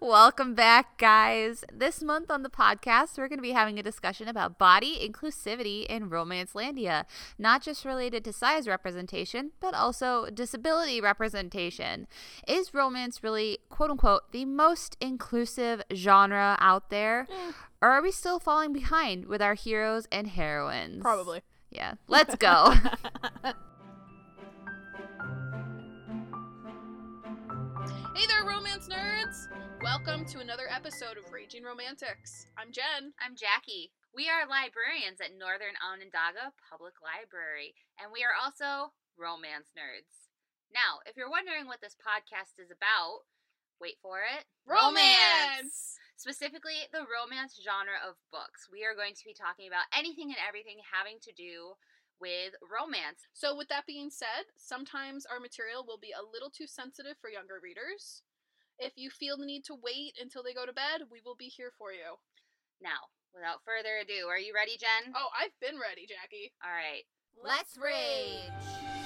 [0.00, 1.64] Welcome back, guys.
[1.72, 5.86] This month on the podcast, we're going to be having a discussion about body inclusivity
[5.86, 7.04] in Romancelandia,
[7.36, 12.06] not just related to size representation, but also disability representation.
[12.46, 17.26] Is romance really, quote unquote, the most inclusive genre out there?
[17.28, 17.52] Eh.
[17.82, 21.02] Or are we still falling behind with our heroes and heroines?
[21.02, 21.42] Probably.
[21.70, 21.94] Yeah.
[22.06, 22.72] Let's go.
[28.18, 29.46] Hey there, romance nerds!
[29.78, 32.50] Welcome to another episode of Raging Romantics.
[32.58, 33.14] I'm Jen.
[33.22, 33.94] I'm Jackie.
[34.10, 40.34] We are librarians at Northern Onondaga Public Library, and we are also romance nerds.
[40.74, 43.22] Now, if you're wondering what this podcast is about,
[43.78, 45.94] wait for it romance!
[46.18, 48.66] Specifically, the romance genre of books.
[48.66, 51.78] We are going to be talking about anything and everything having to do
[52.20, 53.26] with romance.
[53.32, 57.30] So, with that being said, sometimes our material will be a little too sensitive for
[57.30, 58.22] younger readers.
[58.78, 61.50] If you feel the need to wait until they go to bed, we will be
[61.50, 62.18] here for you.
[62.80, 65.12] Now, without further ado, are you ready, Jen?
[65.16, 66.52] Oh, I've been ready, Jackie.
[66.62, 67.02] All right.
[67.42, 68.97] Let's rage.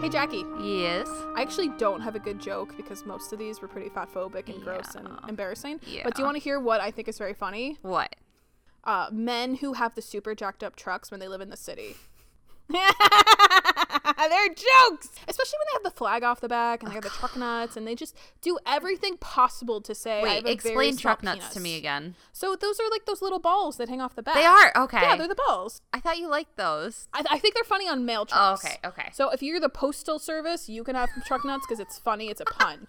[0.00, 0.44] Hey, Jackie.
[0.62, 1.08] Yes.
[1.36, 4.62] I actually don't have a good joke because most of these were pretty fatphobic and
[4.62, 5.28] gross and Yeah.
[5.28, 5.78] embarrassing.
[6.04, 7.76] But do you want to hear what I think is very funny?
[7.82, 8.16] What?
[8.82, 11.96] Uh, men who have the super jacked up trucks when they live in the city.
[14.20, 17.02] Uh, they're jokes, especially when they have the flag off the back and they have
[17.04, 20.22] the truck nuts, and they just do everything possible to say.
[20.22, 22.14] Wait, explain truck nuts to me again.
[22.32, 24.34] So those are like those little balls that hang off the back.
[24.34, 25.00] They are okay.
[25.00, 25.80] Yeah, they're the balls.
[25.92, 27.08] I thought you liked those.
[27.14, 28.64] I, I think they're funny on Oh, trucks.
[28.64, 29.08] okay, okay.
[29.12, 32.28] So if you're the postal service, you can have truck nuts because it's funny.
[32.28, 32.88] It's a pun.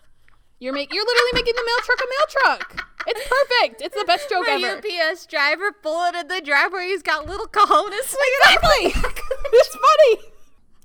[0.60, 2.88] You're make you're literally making the mail truck a mail truck.
[3.08, 3.82] It's perfect.
[3.82, 4.78] It's the best joke My ever.
[4.78, 6.86] UPS driver pulling in the driveway.
[6.88, 8.94] He's got little cojones Exactly.
[9.54, 10.31] it's funny.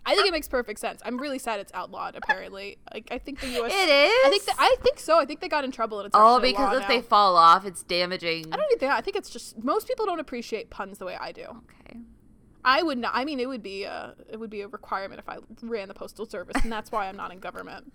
[0.07, 1.03] I think uh, it makes perfect sense.
[1.05, 2.15] I'm really sad it's outlawed.
[2.15, 3.73] Apparently, like I think the U.S.
[3.75, 4.27] It is.
[4.27, 5.19] I think that, I think so.
[5.19, 7.83] I think they got in trouble and it's oh, because if they fall off, it's
[7.83, 8.47] damaging.
[8.53, 8.97] I don't think that.
[8.97, 11.43] I think it's just most people don't appreciate puns the way I do.
[11.43, 11.99] Okay.
[12.65, 13.13] I would not.
[13.15, 15.95] I mean, it would be a it would be a requirement if I ran the
[15.95, 17.93] postal service, and that's why I'm not in government.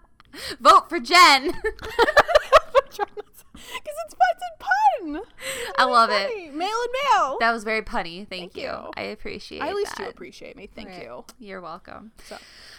[0.60, 1.52] Vote for Jen.
[2.90, 4.64] Because it's it's a
[5.04, 5.16] pun.
[5.16, 6.28] It's I love it.
[6.28, 6.50] funny.
[6.50, 7.36] Mail and mail.
[7.40, 8.26] that was very punny.
[8.26, 8.62] Thank, Thank you.
[8.62, 8.90] you.
[8.96, 9.58] I appreciate.
[9.58, 9.64] It.
[9.64, 10.04] At least that.
[10.04, 10.68] you appreciate me.
[10.74, 11.02] Thank Right.
[11.02, 11.24] you.
[11.38, 12.12] You're welcome.
[12.28, 12.36] So,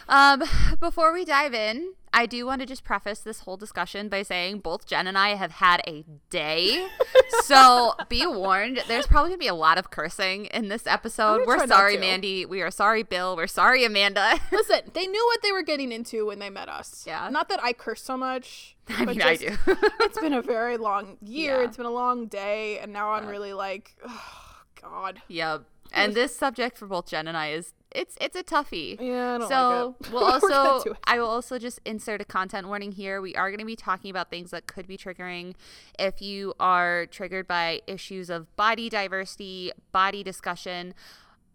[0.09, 0.43] Um,
[0.79, 4.59] before we dive in, I do want to just preface this whole discussion by saying
[4.59, 6.87] both Jen and I have had a day.
[7.43, 11.47] so be warned, there's probably gonna be a lot of cursing in this episode.
[11.47, 11.97] We're sorry.
[11.97, 12.45] Mandy.
[12.45, 13.35] We are sorry, Bill.
[13.35, 14.39] We're sorry, Amanda.
[14.51, 17.05] listen, they knew what they were getting into when they met us.
[17.07, 17.29] Yeah.
[17.29, 18.75] Not that I curse so much.
[18.89, 19.55] I mean, I do.
[20.01, 21.59] it's been a very long year.
[21.59, 21.65] Yeah.
[21.65, 25.21] It's been a long day, and now I'm really like, oh, God.
[25.27, 25.63] yep.
[25.93, 28.97] And this subject for both Jen and I is it's it's a toughie.
[28.99, 30.95] Yeah, I don't so like we'll also.
[31.05, 33.21] I will also just insert a content warning here.
[33.21, 35.55] We are going to be talking about things that could be triggering
[35.99, 40.93] if you are triggered by issues of body diversity, body discussion.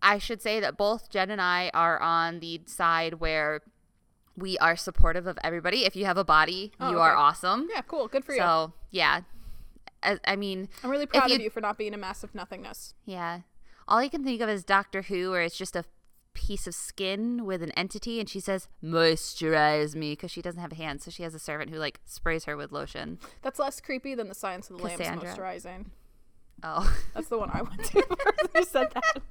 [0.03, 3.63] I should say that both Jen and I are on the side where
[4.37, 5.85] we are supportive of everybody.
[5.87, 7.69] If you have a body, Oh, you are awesome.
[7.73, 8.07] Yeah, cool.
[8.07, 8.39] Good for you.
[8.41, 9.23] So, yeah.
[10.03, 12.95] As, I mean, I'm really proud you- of you for not being a massive nothingness.
[13.07, 13.41] yeah.
[13.89, 15.85] All you can think of is Doctor Who, where it's just a
[16.37, 20.73] piece of skin with an entity, and she says, moisturize me, because she doesn't have
[20.73, 21.05] hands.
[21.05, 23.19] So she has a servant who, like, sprays her with lotion.
[23.43, 25.35] That's less creepy than the Silence of the Lambs Cassandra.
[25.35, 25.87] moisturizing.
[26.63, 26.97] Oh.
[27.15, 28.51] That's the one I went to first.
[28.55, 29.23] You said that.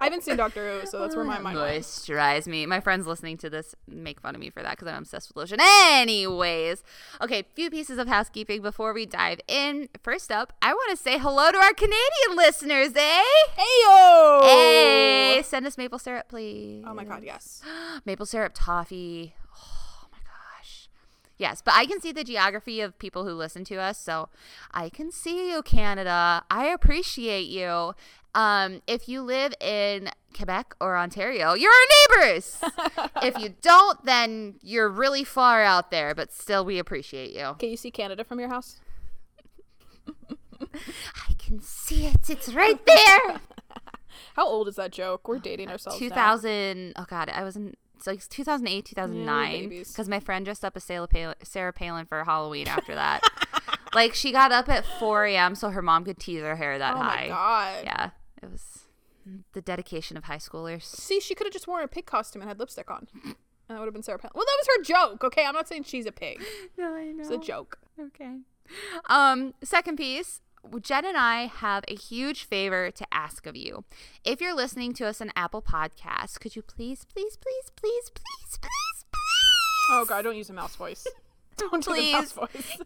[0.00, 1.56] I haven't seen Doctor Who, so that's where my mind.
[1.56, 2.64] Moisturize me.
[2.66, 5.36] My friends listening to this make fun of me for that because I'm obsessed with
[5.36, 5.58] lotion.
[5.60, 6.82] Anyways,
[7.20, 9.88] okay, few pieces of housekeeping before we dive in.
[10.02, 13.22] First up, I want to say hello to our Canadian listeners, eh?
[13.58, 14.42] Heyo!
[14.42, 16.84] Hey, send us maple syrup, please.
[16.86, 17.62] Oh my god, yes.
[18.04, 19.34] maple syrup toffee.
[19.54, 20.88] Oh my gosh.
[21.36, 24.30] Yes, but I can see the geography of people who listen to us, so
[24.72, 26.44] I can see you, Canada.
[26.50, 27.94] I appreciate you.
[28.34, 32.58] Um, if you live in Quebec or Ontario, you're our neighbors.
[33.22, 37.56] if you don't, then you're really far out there, but still, we appreciate you.
[37.58, 38.80] Can you see Canada from your house?
[41.28, 42.28] I can see it.
[42.28, 43.40] It's right there.
[44.36, 45.26] How old is that joke?
[45.28, 46.00] We're dating ourselves.
[46.00, 46.08] now.
[46.08, 50.76] 2000 oh god i was in it's like 2008 2009 because my friend dressed up
[50.76, 53.20] as sarah palin, sarah palin for halloween after that
[53.94, 56.94] like she got up at 4 a.m so her mom could tease her hair that
[56.94, 57.84] Oh high my god.
[57.84, 58.10] yeah
[58.42, 58.86] it was
[59.52, 62.48] the dedication of high schoolers See, she could have just worn a pig costume and
[62.48, 63.06] had lipstick on.
[63.22, 63.34] And
[63.68, 64.32] that would have been Sarah Palin.
[64.34, 65.22] Well, that was her joke.
[65.24, 66.42] Okay, I'm not saying she's a pig.
[66.78, 67.20] No, I know.
[67.20, 67.78] It's a joke.
[68.00, 68.38] Okay.
[69.08, 70.40] Um, second piece.
[70.80, 73.84] Jen and I have a huge favor to ask of you.
[74.24, 78.58] If you're listening to us on Apple Podcasts, could you please, please, please, please, please,
[78.58, 79.04] please, please,
[79.90, 81.06] Oh god, don't use a mouse voice.
[81.56, 82.78] Don't do the mouse please voice.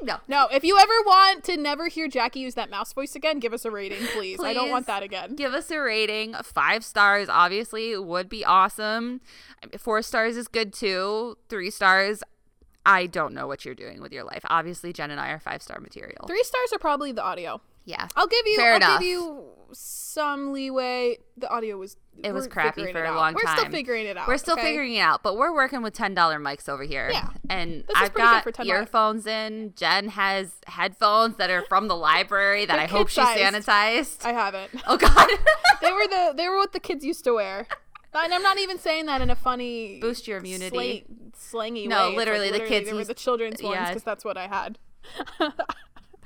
[0.00, 0.28] Give us a rating?
[0.28, 0.46] No.
[0.46, 3.52] No, if you ever want to never hear Jackie use that mouse voice again, give
[3.52, 4.40] us a rating, please.
[4.42, 5.34] I don't want that again.
[5.36, 6.34] Give us a rating.
[6.42, 9.20] Five stars, obviously, would be awesome.
[9.78, 11.36] Four stars is good too.
[11.48, 12.22] Three stars,
[12.84, 14.44] I don't know what you're doing with your life.
[14.48, 16.24] Obviously, Jen and I are five star material.
[16.26, 17.60] Three stars are probably the audio.
[17.90, 18.08] Yeah.
[18.16, 18.56] I'll give you.
[18.56, 19.00] Fair I'll enough.
[19.00, 21.18] give you some leeway.
[21.36, 21.96] The audio was.
[22.22, 23.58] It was crappy for a long We're time.
[23.58, 24.28] still figuring it out.
[24.28, 24.62] We're still okay?
[24.64, 27.08] figuring it out, but we're working with ten dollar mics over here.
[27.10, 27.30] Yeah.
[27.48, 29.72] and I've got earphones in.
[29.74, 34.24] Jen has headphones that are from the library that They're I hope she sanitized.
[34.26, 34.70] I haven't.
[34.86, 35.28] oh God,
[35.80, 36.34] they were the.
[36.36, 37.66] They were what the kids used to wear.
[38.12, 41.04] And I'm not even saying that in a funny Boost your immunity.
[41.38, 42.02] slang- slangy No, way.
[42.08, 44.46] It's like literally, the kids They were used- the children's ones because that's what I
[44.48, 44.78] had.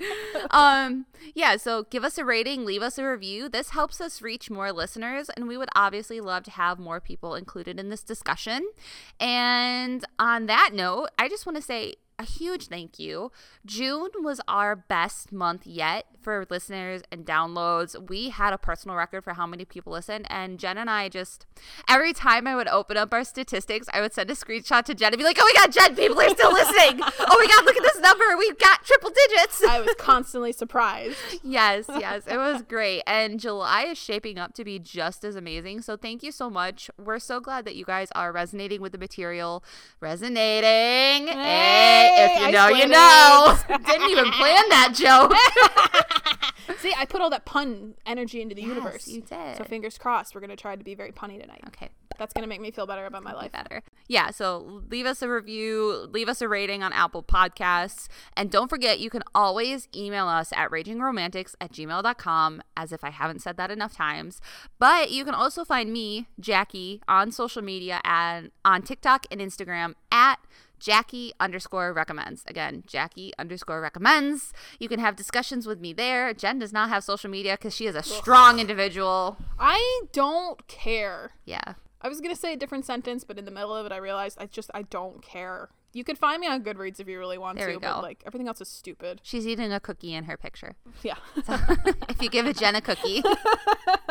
[0.51, 3.49] um yeah so give us a rating leave us a review.
[3.49, 7.35] This helps us reach more listeners and we would obviously love to have more people
[7.35, 8.69] included in this discussion.
[9.21, 13.33] And on that note i just want to say a huge thank you.
[13.67, 18.09] June was our best month yet for listeners and downloads.
[18.09, 21.47] We had a personal record for how many people listened, and Jen and I just
[21.89, 25.13] every time I would open up our statistics, I would send a screenshot to Jen
[25.13, 27.01] and be like, "Oh my god, Jen, people are still listening!
[27.03, 28.25] oh my god, look at this number!
[28.39, 31.17] We've got triple digits!" I was constantly surprised.
[31.43, 33.03] yes, yes, it was great.
[33.07, 35.83] And July is shaping up to be just as amazing.
[35.83, 36.91] So thank you so much.
[36.99, 39.63] We're so glad that you guys are resonating with the material.
[40.01, 41.29] Resonating.
[41.29, 43.59] Hey, eh, if you I know, you know.
[43.87, 45.33] Didn't even plan that joke.
[46.79, 49.07] See, I put all that pun energy into the universe.
[49.07, 49.57] you did.
[49.57, 51.63] So fingers crossed, we're gonna try to be very punny tonight.
[51.69, 51.91] Okay.
[52.19, 53.53] That's gonna make me feel better about my life.
[53.53, 53.83] better.
[54.07, 58.69] Yeah, so leave us a review, leave us a rating on Apple Podcasts, and don't
[58.69, 63.57] forget you can always email us at ragingromantics at gmail.com, as if I haven't said
[63.57, 64.41] that enough times.
[64.79, 69.95] But you can also find me, Jackie, on social media and on TikTok and Instagram
[70.13, 70.39] at
[70.85, 72.45] Jackie underscore recommends.
[72.47, 74.53] Again, Jackie underscore recommends.
[74.79, 76.35] You can have discussions with me there.
[76.35, 79.39] Jen does not have social media because she is a strong individual.
[79.59, 81.31] I don't care.
[81.47, 81.75] Yeah.
[82.03, 84.37] I was gonna say a different sentence, but in the middle of it, I realized
[84.39, 85.71] I just I don't care.
[85.95, 88.47] You could find me on Goodreads if you really want There to, but like everything
[88.49, 89.21] else is stupid.
[89.23, 90.75] She's eating a cookie in her picture.
[91.03, 91.17] Yeah.
[92.11, 93.23] if you give a Jen a cookie.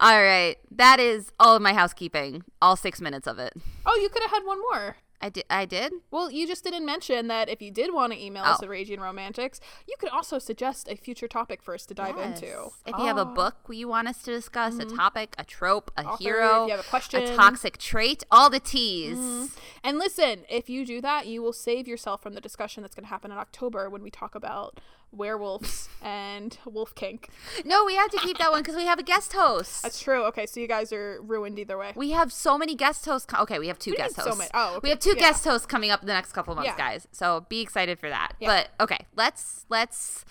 [0.00, 0.56] all right.
[0.72, 2.42] That is all of my housekeeping.
[2.60, 3.52] All six minutes of it.
[3.84, 4.96] oh, you could have had one more.
[5.20, 5.44] I did.
[5.48, 5.92] I did.
[6.10, 8.64] Well, you just didn't mention that if you did want to email us Oh.
[8.64, 12.42] at Raging Romantics, you could also suggest a future topic for us to dive Yes.
[12.42, 12.68] into.
[12.86, 13.24] If you have a Oh.
[13.24, 13.34] Mm-hmm.
[13.34, 16.76] book you want us to discuss, a topic, a trope, a Author, hero, if you
[16.76, 17.22] have a question.
[17.22, 17.36] Mm-hmm.
[17.36, 19.56] toxic trait, all the T's.
[19.82, 23.04] And listen, if you do that, you will save yourself from the discussion that's going
[23.04, 24.80] to happen in October when we talk about
[25.12, 27.28] werewolves and wolf kink.
[27.64, 29.82] No, we have to keep that one because we have a guest host.
[29.82, 30.24] That's true.
[30.26, 31.92] Okay, so you guys are ruined either way.
[31.96, 33.26] We have so many guest hosts.
[33.26, 34.38] Co- okay, we have two you guest mean so hosts.
[34.38, 34.50] many?
[34.54, 34.80] Oh, okay.
[34.82, 35.20] We have two Yeah.
[35.20, 36.76] guest hosts coming up in the next couple months, Yeah.
[36.76, 37.08] guys.
[37.12, 38.32] So be excited for that.
[38.40, 38.48] Yeah.
[38.78, 40.24] But okay, let's let's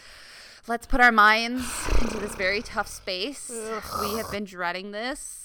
[0.67, 1.65] let's put our minds
[2.01, 3.49] into this very tough space.
[4.01, 5.44] We have been dreading this.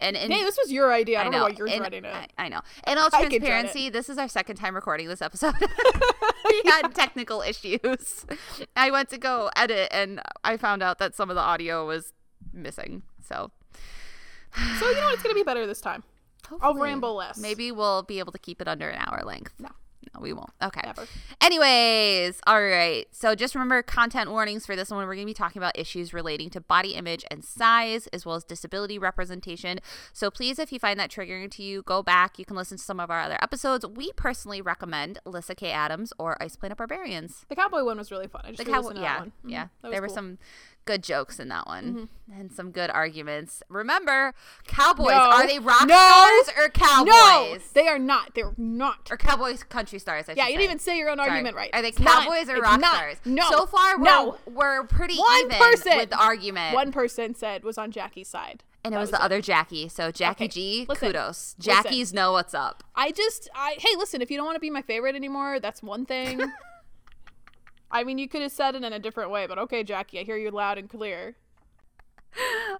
[0.00, 1.18] And, and Hey, this was your idea.
[1.18, 2.14] I I don't know, know, why you're and dreading it.
[2.14, 2.60] I, I know.
[2.86, 5.54] In all I can dread transparency, this is our second time recording this episode.
[6.48, 8.26] we had technical issues.
[8.76, 12.12] I went to go edit and I found out that some of the audio was
[12.52, 13.02] missing.
[13.22, 13.50] So
[14.78, 15.14] so you know what?
[15.14, 16.02] It's going to be better this time.
[16.60, 17.38] I'll ramble less.
[17.38, 19.54] Maybe we'll be able to keep it under an hour length.
[19.58, 19.68] No.
[20.14, 20.50] No, we won't.
[20.62, 20.80] Okay.
[20.84, 21.06] Never.
[21.40, 23.06] Anyways, all right.
[23.12, 24.98] So just remember content warnings for this one.
[25.06, 28.34] We're going to be talking about issues relating to body image and size, as well
[28.36, 29.78] as disability representation.
[30.12, 32.38] So please, if you find that triggering to you, go back.
[32.38, 33.86] You can listen to some of our other episodes.
[33.86, 35.70] We personally recommend Alyssa K.
[35.70, 37.44] Adams or Ice Planet Barbarians.
[37.48, 38.42] The cowboy one was really fun.
[38.44, 39.32] I just The cowboy, yeah, that one.
[39.44, 39.50] Mhm.
[39.50, 39.66] yeah.
[39.82, 40.14] Was There were cool.
[40.14, 40.38] some
[40.86, 41.84] good jokes in that one
[42.28, 42.40] mm-hmm.
[42.40, 43.62] and some good arguments.
[43.68, 44.34] Remember,
[44.66, 45.14] cowboys No.
[45.30, 45.94] are they rock No.
[45.94, 47.10] stars or cowboys?
[47.12, 48.34] No, they are not.
[48.34, 49.08] They're not.
[49.10, 50.28] or cowboys country stars.
[50.28, 51.30] I Yeah, you didn't even say your own Sorry.
[51.30, 51.70] argument right.
[51.72, 52.24] Are they It's not.
[52.24, 52.94] cowboys or rock not.
[52.94, 53.16] stars?
[53.24, 53.48] No.
[53.50, 54.38] So far, we're, No.
[54.46, 55.96] we're pretty One even person.
[55.98, 56.74] with the argument.
[56.74, 58.64] One person said was on Jackie's side.
[58.82, 59.88] and it That was, the other Jackie.
[59.88, 61.54] So Jackie Okay, G, listen, kudos.
[61.58, 61.72] listen.
[61.72, 62.82] Jackies know what's up.
[62.94, 64.22] I just, I hey, listen.
[64.22, 66.40] If you don't want to be my favorite anymore, that's one thing.
[67.90, 70.22] I mean, you could have said it in a different way, but okay, Jackie, I
[70.24, 71.36] hear you loud and clear.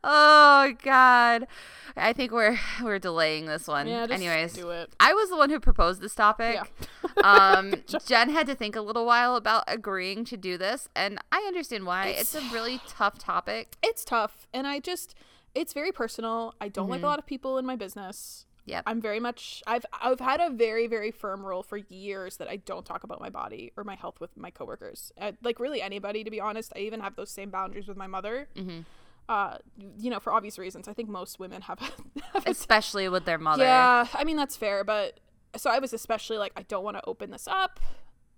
[0.05, 1.49] Oh God,
[1.97, 3.89] I think we're we're delaying this one.
[3.89, 4.95] Yeah, Anyways, do it.
[5.01, 6.55] I was the one who proposed this topic.
[6.55, 7.23] Yeah.
[7.25, 7.75] um,
[8.07, 11.85] Jen had to think a little while about agreeing to do this, and I understand
[11.85, 12.09] why.
[12.09, 13.77] It's, It's- a really tough topic.
[13.83, 15.17] It's tough, and I just,
[15.55, 16.55] it's very personal.
[16.61, 16.93] I don't Mm-hmm.
[16.93, 18.47] like a lot of people in my business.
[18.71, 18.85] Yep.
[18.87, 22.57] I'm very much I've I've had a very very firm rule for years that I
[22.57, 25.13] don't talk about my body or my health with my coworkers.
[25.21, 26.73] Uh, like really anybody to be honest.
[26.77, 28.49] I even have those same boundaries with my mother.
[28.55, 28.85] Mhm.
[29.29, 29.59] Uh,
[29.99, 30.89] you know, for obvious reasons.
[30.89, 31.79] I think most women have,
[32.33, 33.65] have Especially with their mother.
[33.65, 35.21] Yeah, I mean that's fair, but
[35.57, 37.81] so I was especially like I don't want to open this up.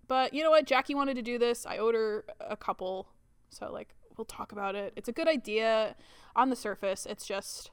[0.09, 0.67] But you know what?
[0.67, 1.65] Jackie wanted to do this.
[1.65, 3.09] I owed her a couple.
[3.51, 4.93] So like we'll talk about it.
[4.97, 5.97] It's a good idea
[6.37, 7.07] on the surface.
[7.07, 7.71] It's just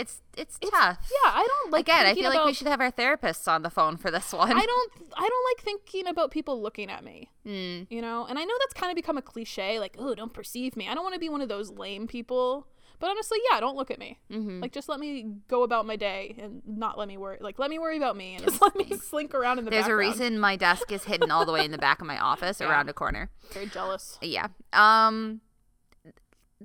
[0.00, 0.98] It's it's, it's, tough.
[1.24, 3.70] Yeah, I don't like Again, I feel like we should have our therapists on the
[3.70, 4.50] phone for this one.
[4.52, 7.30] I don't I don't like thinking about people looking at me.
[7.46, 7.86] Mm.
[7.90, 8.26] You know?
[8.28, 10.94] And I know that's kind of become a cliche like, "Oh, don't perceive me." I
[10.94, 12.66] don't want to be one of those lame people.
[12.98, 14.18] But honestly, yeah, don't look at me.
[14.30, 17.38] hmm Like just let me go about my day and not let me worry.
[17.40, 19.86] Like let me worry about me and just let me slink around in the There's
[19.86, 20.20] a background.
[20.20, 22.68] reason my desk is hidden all the way in the back of my office Yeah.
[22.68, 23.30] around a corner.
[23.52, 24.18] Very jealous.
[24.20, 24.48] Yeah.
[24.74, 25.40] Um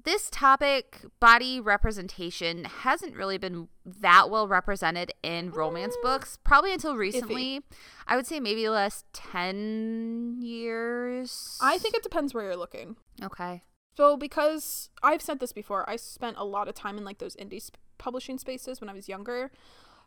[0.04, 6.02] this topic body representation hasn't really been that well represented in romance Mm.
[6.04, 7.62] books probably until recently.
[8.06, 11.58] I would say maybe the last 10 years.
[11.62, 12.98] I think it depends where you're looking.
[13.24, 13.64] Okay.
[13.98, 17.36] So because I've said this before, I spent a lot of time in like those
[17.38, 19.52] indie sp- publishing spaces when I was younger.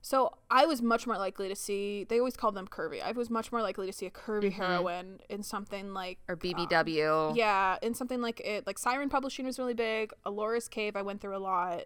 [0.01, 2.05] So I was much more likely to see.
[2.05, 3.03] They always called them curvy.
[3.03, 4.53] I was much more likely to see a curvy Mhm.
[4.53, 7.35] heroine in something like Or um, BBW.
[7.37, 8.67] yeah, in something like it.
[8.67, 10.13] Like Siren Publishing was really big.
[10.25, 11.85] Ellora's Cave, I went through a lot.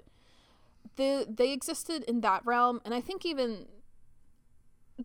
[0.97, 3.66] The they existed in that realm, and I think even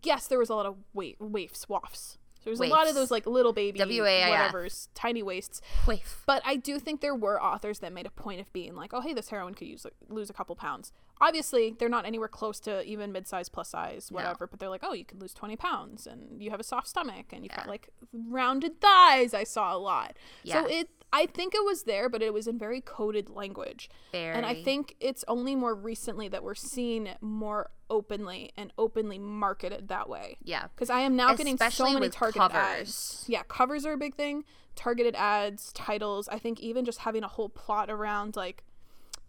[0.02, 2.18] yes, there was a lot of wa- waifs, wafts.
[2.44, 4.30] There was a lot of those like little baby W-A-I-F.
[4.30, 5.60] whatever's, tiny waists.
[5.86, 6.22] Waif.
[6.24, 9.00] But I do think there were authors that made a point of being like, oh,
[9.00, 10.92] hey, this heroine could use lose a couple pounds.
[11.20, 14.16] Obviously, they're not anywhere close to even mid-size, plus size, No.
[14.16, 14.46] whatever.
[14.46, 17.26] But they're like, oh, you can lose twenty pounds, and you have a soft stomach,
[17.32, 19.34] and you've got like rounded thighs.
[19.34, 20.16] I saw a lot.
[20.42, 20.62] Yeah.
[20.62, 23.88] So it, I think it was there, but it was in very coded language.
[24.12, 24.34] Very.
[24.34, 29.18] And I think it's only more recently that we're seeing it more openly and openly
[29.18, 30.36] marketed that way.
[30.44, 30.66] Yeah.
[30.74, 32.58] Because I am now getting so many targeted covers.
[32.80, 33.24] ads.
[33.26, 34.44] Yeah, covers are a big thing.
[34.76, 36.28] Targeted ads, titles.
[36.28, 38.62] I think even just having a whole plot around like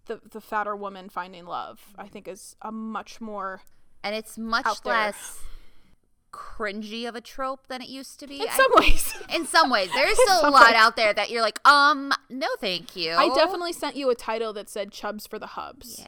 [0.10, 3.62] the the fatter woman finding love, I think is a much more
[4.04, 5.40] And it's much less
[6.32, 8.42] cringy of a trope than it used to be.
[8.42, 9.14] in I- some ways.
[9.34, 10.76] in some ways, there's still a lot ways.
[10.76, 13.14] out there that you're like, um, no, thank you.
[13.14, 16.00] I definitely sent you a title that said Chubs for the Hubs.
[16.00, 16.08] Yeah.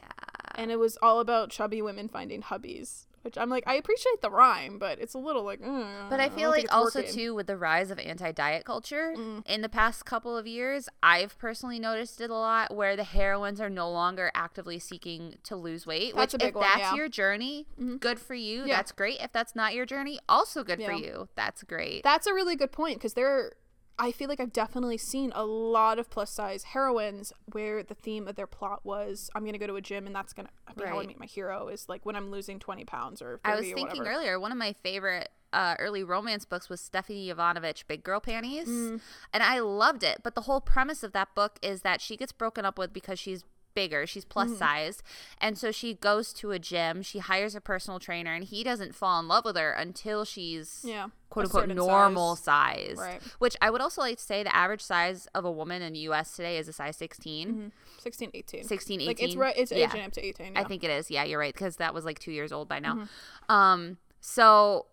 [0.54, 3.06] And it was all about chubby women finding hubbies.
[3.22, 5.60] Which I'm like, I appreciate the rhyme, but it's a little like.
[5.60, 7.14] mm, But I feel think like also working.
[7.14, 9.46] too with the rise of anti-diet culture Mm.
[9.46, 13.60] in the past couple of years, I've personally noticed it a lot where the heroines
[13.60, 16.14] are no longer actively seeking to lose weight.
[16.16, 16.94] That's which a if one, that's yeah.
[16.96, 18.00] your journey, Mhm.
[18.00, 18.64] good for you.
[18.64, 18.76] Yeah.
[18.76, 19.20] That's great.
[19.20, 21.28] If that's not your journey, also good for you.
[21.36, 22.02] That's great.
[22.02, 23.52] That's a really good point because there,
[23.98, 28.26] I feel like I've definitely seen a lot of plus size heroines where the theme
[28.26, 30.94] of their plot was I'm gonna go to a gym and that's gonna be how
[30.94, 31.08] I Right.
[31.08, 34.06] meet my hero is like when I'm losing 20 pounds or 30 I was thinking
[34.06, 38.68] earlier, one of my favorite uh, early romance books was Stephanie Evanovich, Big Girl Panties.
[38.68, 39.00] Mm.
[39.34, 40.22] And I loved it.
[40.24, 43.18] But the whole premise of that book is that she gets broken up with because
[43.18, 43.44] she's
[43.74, 44.56] bigger, she's plus Mm-hmm.
[44.58, 45.02] sized.
[45.38, 48.94] And so she goes to a gym, she hires a personal trainer, and he doesn't
[48.94, 52.88] fall in love with her until she's Yeah, quote unquote normal size.
[52.90, 52.96] size.
[52.98, 53.22] Right.
[53.38, 56.00] Which I would also like to say the average size of a woman in the
[56.10, 57.48] US today is a size 16.
[57.54, 58.00] Mhm.
[58.02, 58.64] 16, 18.
[58.64, 59.06] 16, 18.
[59.08, 59.86] Like it's right, it's Yeah.
[59.88, 60.56] aging up to 18.
[60.56, 61.10] I think it is.
[61.10, 62.94] Yeah, you're right because that was like 2 years old by now.
[62.94, 63.52] Mm-hmm.
[63.52, 64.86] Um so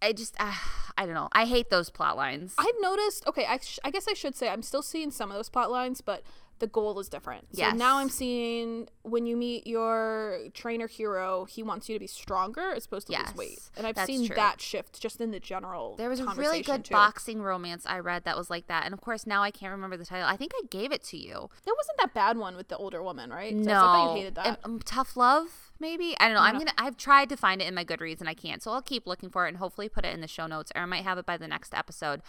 [0.00, 0.52] I just uh,
[0.96, 1.28] I don't know.
[1.32, 2.54] I hate those plot lines.
[2.58, 3.26] I've noticed.
[3.26, 5.70] Okay, I, sh- I guess I should say I'm still seeing some of those plot
[5.72, 6.22] lines, but
[6.58, 7.46] the goal is different.
[7.56, 12.06] So now I'm seeing when you meet your trainer hero, he wants you to be
[12.06, 14.36] stronger as opposed to Yes, lose weight, and I've seen true.
[14.36, 15.96] that shift just in the general.
[15.96, 16.92] There was a really good too.
[16.92, 18.84] boxing romance I read that was like that.
[18.84, 20.26] And of course, now I can't remember the title.
[20.26, 21.48] I think I gave it to you.
[21.64, 23.54] There wasn't that bad one with the older woman, right?
[23.54, 23.72] No.
[23.72, 24.46] I thought you hated that.
[24.46, 26.14] Um, um, Tough Love, maybe?
[26.20, 26.40] I don't know.
[26.40, 28.62] I I'm going to I've tried to find it in my Goodreads and I can't.
[28.62, 30.82] So I'll keep looking for it and hopefully put it in the show notes or
[30.82, 32.22] I might have it by the next episode.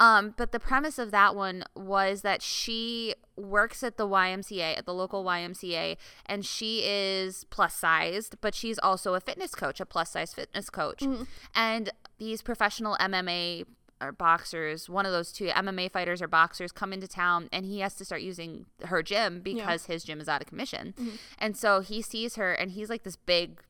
[0.00, 4.86] Um, but the premise of that one was that she works at the YMCA, at
[4.86, 5.96] the local YMCA,
[6.26, 10.70] and she is plus sized, but she's also a fitness coach, a plus size fitness
[10.70, 11.00] coach.
[11.00, 11.24] Mm-hmm.
[11.54, 13.64] And these professional MMA
[14.04, 17.80] or boxers, one of those two MMA fighters or boxers come into town and he
[17.80, 20.94] has to start using her gym because his gym is out of commission.
[20.98, 21.16] Mm-hmm.
[21.38, 23.60] And so he sees her and he's like this big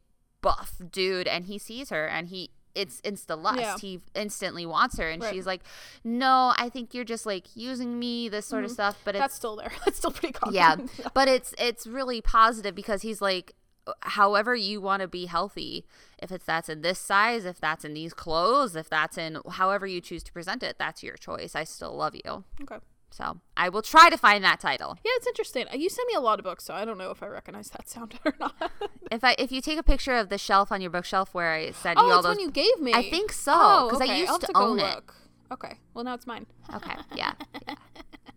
[0.43, 3.61] buff dude and he sees her and he it's insta lust.
[3.61, 3.77] Yeah.
[3.79, 5.33] He instantly wants her and Right.
[5.33, 5.63] she's like,
[6.03, 9.21] "No, I think you're just like using me, this sort of stuff." But Mm-hmm.
[9.23, 9.71] That's it's still there.
[9.85, 10.55] That's still pretty common.
[10.57, 10.77] yeah,
[11.15, 13.55] but it's it's really positive because he's like
[14.01, 15.85] however you want to be healthy
[16.19, 19.87] if it's that's in this size if that's in these clothes if that's in however
[19.87, 22.79] you choose to present it that's your choice i still love you okay.
[23.15, 24.99] So I will try to find that title.
[25.05, 25.67] Yeah, it's interesting.
[25.73, 27.89] You sent me a lot of books, so I don't know if I recognize that
[27.89, 28.73] sound or not.
[29.13, 31.71] If I if you take a picture of the shelf on your bookshelf where I
[31.71, 32.93] sent oh, you all those, one you gave me.
[32.93, 34.83] I think so Oh, because I used I'll have to, go own it.
[34.83, 35.15] look.
[35.53, 35.75] Okay.
[35.95, 36.47] Well, now it's mine.
[36.75, 37.35] Okay, yeah,
[37.69, 37.77] yeah.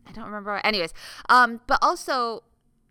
[0.05, 0.61] I don't remember.
[0.63, 0.93] Anyways,
[1.27, 2.43] um, but also.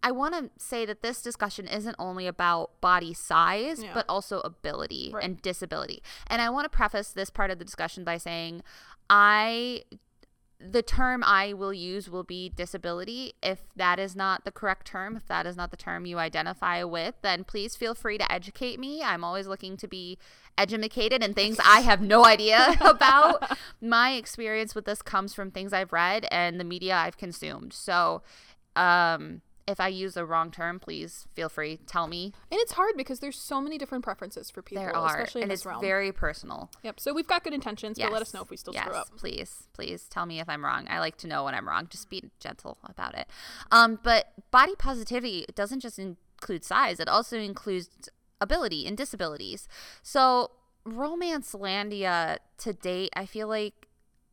[0.03, 3.93] I want to say that this discussion isn't only about body size, Yeah.
[3.95, 5.25] but also ability Right.
[5.25, 6.03] and disability.
[6.29, 8.63] And I want to preface this part of the discussion by saying
[9.11, 9.83] I
[10.59, 13.35] the term I will use will be disability.
[13.43, 16.83] If that is not the correct term, if that is not the term you identify
[16.83, 19.03] with, then please feel free to educate me.
[19.03, 20.19] I'm always looking to be
[20.57, 23.59] educated in things I have no idea about.
[23.83, 27.75] My experience with this comes from things I've read and the media I've consumed.
[27.75, 28.23] So,
[28.75, 32.33] um, if I use the wrong term, please feel free tell me.
[32.51, 35.45] And it's hard because there's so many different preferences for people, There are, especially in
[35.45, 35.81] and this it's realm.
[35.81, 36.71] very personal.
[36.83, 37.01] Yep.
[37.01, 39.09] So we've got good intentions, but let us know if we still yes, screw up.
[39.17, 40.87] Please, please tell me if I'm wrong.
[40.89, 41.89] I like to know when I'm wrong.
[41.91, 43.27] Just be gentle about it.
[43.73, 48.09] Um, but body positivity doesn't just include size; it also includes
[48.41, 49.67] ability and disabilities.
[50.03, 50.51] So,
[50.85, 53.86] Romance Landia to date, I feel like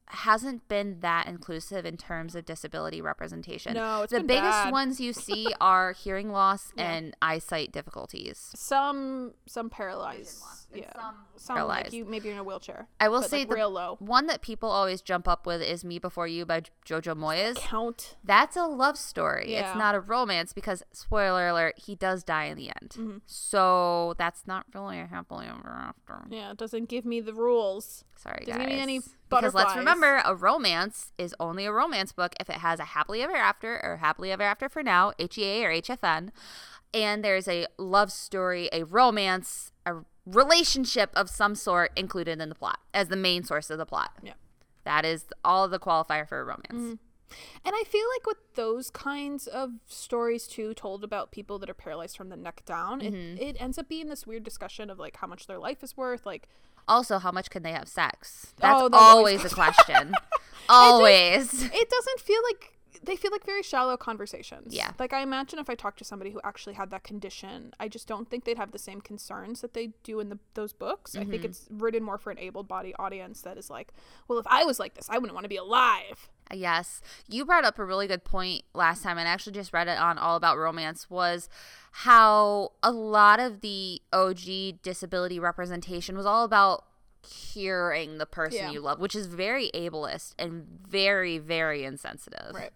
[0.08, 3.74] hasn't been that inclusive in terms of disability representation.
[3.74, 4.72] No, it's the been biggest bad.
[4.72, 6.92] ones you see are hearing loss Yeah.
[6.92, 8.52] and eyesight difficulties.
[8.56, 10.44] Some some paralyzed.
[10.74, 10.92] Yeah.
[10.94, 11.86] some Some paralyzed.
[11.86, 12.88] like you maybe you're in a wheelchair.
[13.00, 13.96] I will say like, the real low.
[14.00, 17.56] one that people always jump up with is Me Before You by Jojo Moyes.
[17.56, 18.16] Count.
[18.24, 19.52] That's a love story.
[19.54, 19.70] Yeah.
[19.70, 22.90] It's not a romance because spoiler alert, he does die in the end.
[22.92, 23.18] Mm-hmm.
[23.26, 26.26] So that's not really a happily ever after.
[26.30, 28.04] Yeah, it doesn't give me the rules.
[28.16, 28.68] Sorry, Doesn't guys.
[28.70, 29.02] give me any
[29.36, 33.22] because let's remember, a romance is only a romance book if it has a happily
[33.22, 36.30] ever after or happily ever after for now, HEA or HFN,
[36.94, 42.56] and there's a love story, a romance, a relationship of some sort included in the
[42.56, 44.12] plot as the main source of the plot.
[44.22, 44.34] Yeah.
[44.84, 46.66] That is all the qualifier for a romance.
[46.74, 46.94] Mm-hmm.
[47.66, 51.74] And I feel like with those kinds of stories too, told about people that are
[51.74, 53.38] paralyzed from the neck down, Mm-hmm.
[53.42, 55.98] it, it ends up being this weird discussion of like how much their life is
[55.98, 56.26] worth.
[56.26, 56.48] Like,
[56.88, 58.54] Also, how much can they have sex?
[58.60, 60.14] That's Oh, always always a question.
[60.70, 61.64] always.
[61.64, 64.74] it doesn't feel like they feel like very shallow conversations.
[64.74, 64.92] Yeah.
[65.00, 68.08] Like I imagine if I talked to somebody who actually had that condition, I just
[68.08, 71.16] don't think they'd have the same concerns that they do in the, those books.
[71.16, 71.32] I Mm-hmm.
[71.32, 73.94] think it's written more for an able-bodied audience that is like,
[74.28, 76.30] well, if I was like this, I wouldn't want to be alive.
[76.54, 77.02] Yes.
[77.28, 79.98] You brought up a really good point last time, and I actually just read it
[79.98, 81.50] on All About Romance was
[81.92, 86.86] how a lot of the OG disability representation was all about
[87.24, 88.72] curing the person Yeah.
[88.72, 92.54] you love, which is very ableist and very, very insensitive.
[92.54, 92.72] Right.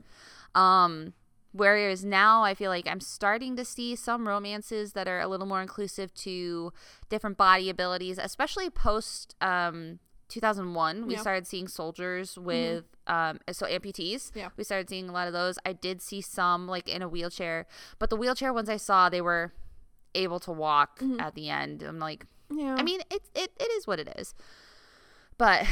[0.56, 1.14] Um,
[1.52, 5.46] whereas now I feel like I'm starting to see some romances that are a little
[5.48, 6.72] more inclusive to
[7.10, 11.08] different body abilities, especially post um 2001.
[11.08, 11.22] We Yeah.
[11.22, 14.32] started seeing soldiers with um so amputees.
[14.36, 14.50] Yeah.
[14.58, 15.58] We started seeing a lot of those.
[15.66, 17.66] I did see some like in a wheelchair,
[18.00, 19.54] but the wheelchair ones I saw they were
[20.16, 21.84] able to walk at the end.
[21.84, 22.76] I'm like, Yeah.
[22.78, 24.34] I mean, it it, it is what it is.
[25.38, 25.66] But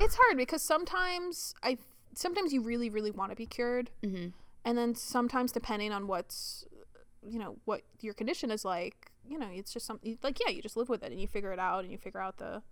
[0.00, 1.78] it's hard because sometimes I
[2.14, 4.32] sometimes you really really want to be cured, Mhm.
[4.64, 6.64] and then sometimes depending on what's
[7.26, 10.62] you know what your condition is like, you know, it's just something like yeah, you
[10.62, 12.62] just live with it and you figure it out and you figure out the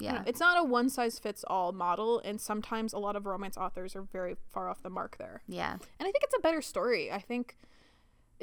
[0.00, 0.22] you know, yeah.
[0.26, 3.94] it's not a one size fits all model, and sometimes a lot of romance authors
[3.94, 5.42] are very far off the mark there.
[5.46, 5.72] Yeah.
[5.74, 7.12] And I think it's a better story.
[7.12, 7.56] I think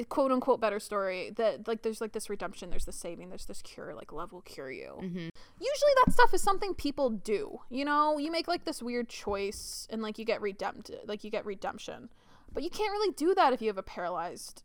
[0.09, 3.61] quote unquote better story that like there's like this redemption, there's this saving, there's this
[3.61, 4.93] cure, like love will cure you.
[4.99, 5.29] Mhm.
[5.59, 7.59] Usually that stuff is something people do.
[7.69, 11.29] You know, you make like this weird choice and like you get redempted, like you
[11.31, 12.09] get redemption.
[12.53, 14.63] But you can't really do that if you have a paralyzed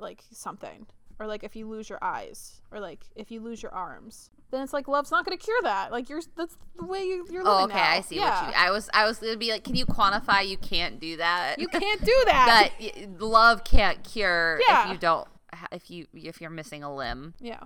[0.00, 0.86] like something
[1.22, 4.30] or like if you lose your eyes or like if you lose your arms.
[4.50, 5.90] Then it's like love's not going to cure that.
[5.92, 7.74] Like you're that's the way you, you're oh, living Oh, okay.
[7.74, 7.90] now.
[7.90, 8.44] I see yeah.
[8.44, 8.60] what you.
[8.60, 8.90] I was.
[8.92, 10.46] I was gonna be like, can you quantify?
[10.46, 11.56] You can't do that.
[11.58, 12.72] You can't do that.
[12.80, 14.84] y- love can't cure Yeah.
[14.86, 15.26] if you don't.
[15.70, 17.60] If you if you're missing a limb, Yeah.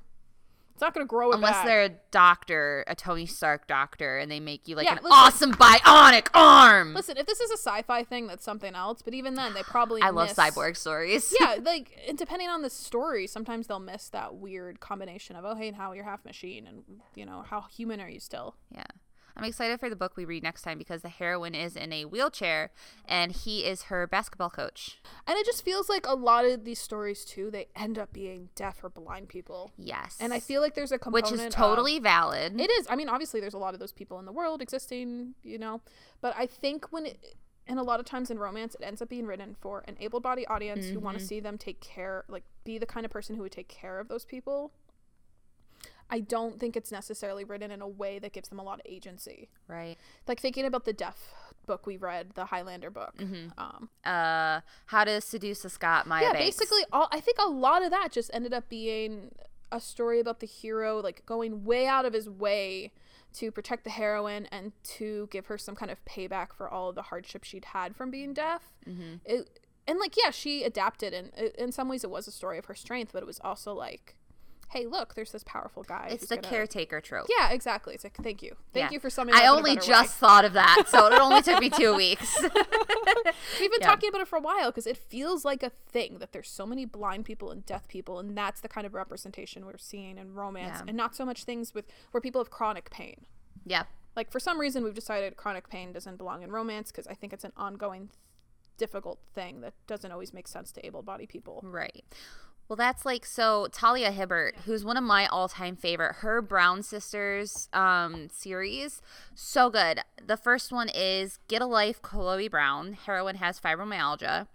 [0.76, 1.64] It's not going to grow it unless back.
[1.64, 5.10] they're a doctor, a Tony Stark doctor, and they make you like Yeah, an listen-
[5.10, 6.92] awesome bionic arm.
[6.92, 9.00] Listen, if this is a sci-fi thing, that's something else.
[9.00, 11.32] But even then, they probably I love cyborg stories.
[11.40, 15.54] yeah, like and depending on the story, sometimes they'll miss that weird combination of oh
[15.54, 16.82] hey, and how you're half machine, and
[17.14, 18.54] you know how human are you still?
[18.70, 18.84] yeah.
[19.36, 22.06] I'm excited for the book we read next time because the heroine is in a
[22.06, 22.70] wheelchair
[23.06, 24.98] and he is her basketball coach.
[25.26, 28.48] And it just feels like a lot of these stories too, they end up being
[28.54, 30.16] deaf or blind people, Yes.
[30.20, 32.58] and I feel like there's a component which is of- totally valid.
[32.58, 32.86] It is.
[32.88, 35.80] I mean, obviously, there's a lot of those people in the world existing, you know.
[36.20, 39.08] But I think when, it, and a lot of times in romance, it ends up
[39.08, 41.28] being written for an able-bodied audience who want to mm-hmm.
[41.28, 44.08] see them take care, like be the kind of person who would take care of
[44.08, 44.72] those people.
[46.08, 48.86] I don't think it's necessarily written in a way that gives them a lot of
[48.86, 49.48] agency.
[49.68, 49.96] Right.
[50.28, 51.34] Like thinking about the deaf
[51.66, 53.14] book we read, the Highlander book.
[53.18, 53.58] Mm-hmm.
[53.58, 56.56] Um, Uh, How to Seduce a Scot, Maya yeah, Banks.
[56.58, 59.32] basically, all I think a lot of that just ended up being
[59.72, 62.92] a story about the hero like going way out of his way
[63.34, 66.94] to protect the heroine and to give her some kind of payback for all of
[66.94, 68.72] the hardship she'd had from being deaf.
[68.88, 69.20] Mhm.
[69.24, 72.58] It, and like, yeah, she adapted, and i- in some ways, it was a story
[72.58, 74.15] of her strength, but it was also like,
[74.70, 76.08] hey, look, there's this powerful guy.
[76.10, 77.26] It's the gonna- caretaker trope.
[77.38, 77.94] Yeah, exactly.
[77.94, 78.94] It's like, thank you, thank Yeah.
[78.94, 79.34] you for summing.
[79.34, 79.88] I up in a only just
[80.22, 80.28] way.
[80.28, 82.36] thought of that, so it only took me two weeks.
[82.42, 83.86] We've been Yeah.
[83.86, 86.66] talking about it for a while because it feels like a thing that there's so
[86.66, 90.34] many blind people and deaf people, and that's the kind of representation we're seeing in
[90.34, 90.84] romance, Yeah.
[90.88, 93.26] and not so much things with where people have chronic pain.
[93.64, 93.84] yeah.
[94.14, 97.34] Like for some reason, we've decided chronic pain doesn't belong in romance because I think
[97.34, 98.08] it's an ongoing,
[98.78, 101.60] difficult thing that doesn't always make sense to able-bodied people.
[101.62, 102.02] Right.
[102.68, 103.68] Well, that's like so.
[103.70, 109.00] Talia Hibbert, who's one of my all-time favorite, her Brown Sisters um, series,
[109.34, 110.00] so good.
[110.24, 112.94] The first one is Get a Life, Chloe Brown.
[112.94, 114.48] Heroine has fibromyalgia.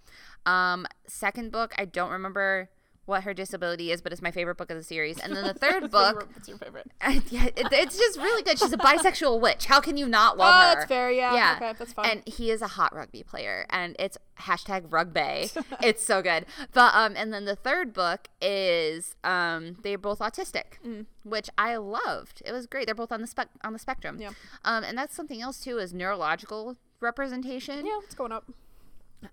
[0.46, 2.70] Um, second book, I don't remember
[3.12, 5.20] what her disability is, but it's my favorite book of the series.
[5.20, 6.90] And then the third book, What's your favorite?
[7.30, 8.58] yeah, it, it's just really good.
[8.58, 9.66] She's a bisexual witch.
[9.66, 10.76] How can you not love Oh, her?
[10.76, 11.12] that's fair.
[11.12, 11.36] Yeah.
[11.36, 11.54] Yeah.
[11.58, 12.10] Okay, that's fine.
[12.10, 15.52] And he is a hot rugby player, and it's hashtag rugby.
[15.84, 16.46] it's so good.
[16.74, 21.06] But um, and then the third book is um, they're both autistic, Mm.
[21.24, 22.42] which I loved.
[22.46, 22.88] It was great.
[22.88, 24.18] They're both on the spec on the spectrum.
[24.20, 24.30] Yeah.
[24.66, 27.86] Um, and that's something else too is neurological representation.
[27.86, 28.46] yeah, it's going up.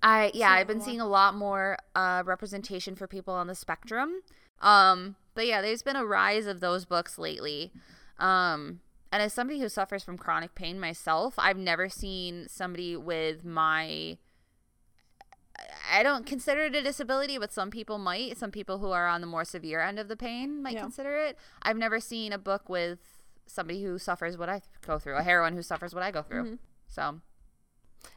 [0.03, 4.20] I yeah, I've been seeing a lot more uh, representation for people on the spectrum.
[4.61, 7.72] Um, but yeah, there's been a rise of those books lately.
[8.18, 8.81] Um,
[9.12, 14.18] and as somebody who suffers from chronic pain myself, I've never seen somebody with my
[15.90, 18.37] I don't consider it a disability, but some people might.
[18.38, 20.83] Some people who are on the more severe end of the pain might Yeah.
[20.83, 21.38] consider it.
[21.62, 22.98] I've never seen a book with
[23.46, 26.44] somebody who suffers what I go through, a heroine who suffers what I go through.
[26.44, 26.55] Mm-hmm.
[26.88, 27.20] So,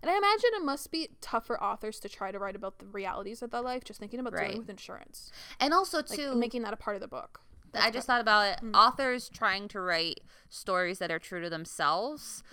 [0.01, 2.85] And I imagine it must be tough for authors to try to write about the
[2.85, 3.83] realities of that life.
[3.83, 4.45] Just thinking about Right.
[4.45, 7.41] dealing with insurance, and also like too, making that a part of the book.
[7.73, 8.59] I just thought about it.
[8.65, 8.75] Mm.
[8.75, 12.43] Authors trying to write stories that are true to themselves,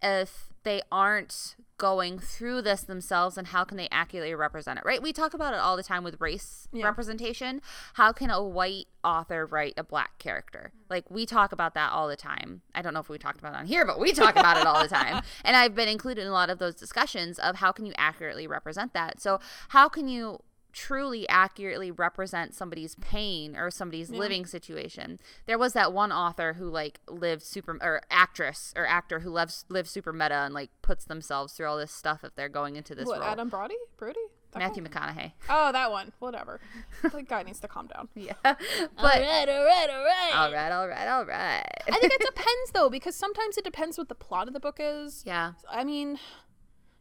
[0.00, 4.84] if they aren't going through this themselves, and how can they accurately represent it?
[4.84, 5.00] Right?
[5.00, 6.84] We talk about it all the time with race Yeah.
[6.84, 7.62] representation.
[7.94, 10.72] How can a white author write a black character?
[10.90, 12.62] Like we talk about that all the time.
[12.74, 14.66] I don't know if we talked about it on here, but we talk about it
[14.66, 15.22] all the time.
[15.44, 18.46] And I've been included in a lot of those discussions of how can you accurately
[18.46, 19.20] represent that.
[19.22, 20.40] So how can you
[20.78, 25.18] truly accurately represent somebody's pain or somebody's living situation.
[25.46, 29.64] There was that one author who like lived super or actress or actor who lives
[29.68, 32.94] lives super meta and like puts themselves through all this stuff if they're going into
[32.94, 33.28] this What role.
[33.28, 33.74] Adrien Brody?
[33.96, 34.20] Brody?
[34.52, 34.88] That Matthew guy?
[34.88, 35.32] McConaughey.
[35.50, 36.12] Oh, that one.
[36.20, 36.60] Whatever.
[37.02, 38.08] the guy needs to calm down.
[38.14, 38.34] Yeah.
[38.44, 38.54] But
[38.96, 40.30] all right, all right.
[40.32, 41.66] all right, all right, all right.
[41.92, 44.76] I think it depends though, because sometimes it depends what the plot of the book
[44.78, 45.24] is.
[45.26, 45.52] yeah.
[45.68, 46.18] I mean,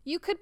[0.04, 0.40] you could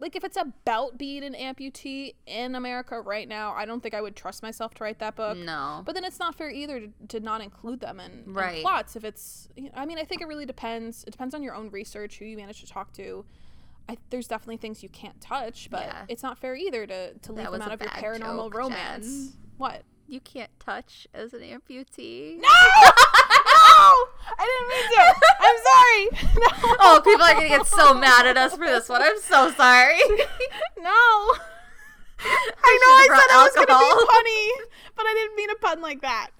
[0.00, 4.00] like if it's about being an amputee in America right now, I don't think I
[4.00, 5.36] would trust myself to write that book.
[5.38, 5.82] No.
[5.84, 9.04] But then it's not fair either to, to not include them in, in plots if
[9.04, 9.48] it's.
[9.56, 11.04] you know, I mean, I think it really depends.
[11.04, 13.24] It depends on your own research, who you manage to talk to.
[13.88, 16.04] I, there's definitely things you can't touch, but Yeah.
[16.08, 19.06] it's not fair either to, to leave them out of your paranormal joke, romance.
[19.06, 19.32] Jen.
[19.56, 19.82] What?
[20.08, 22.36] You can't touch as an amputee.
[22.36, 22.48] No!
[22.48, 22.48] no!
[24.38, 25.02] I didn't mean to.
[25.40, 26.34] I'm sorry.
[26.38, 26.76] No.
[26.80, 29.02] Oh, people are gonna get so mad at us for this one.
[29.02, 29.98] I'm so sorry.
[30.80, 30.90] No.
[32.20, 35.50] I I know I said it was going to be funny, but I didn't mean
[35.50, 36.30] a pun like that.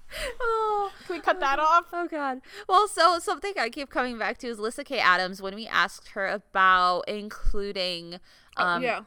[0.41, 0.91] Oh.
[1.05, 1.85] Can we cut that off?
[1.93, 2.41] Oh God.
[2.67, 6.09] Well, so something I keep coming back to is Lyssa Kay Adams when we asked
[6.09, 8.15] her about including
[8.57, 9.01] um, Oh, yeah.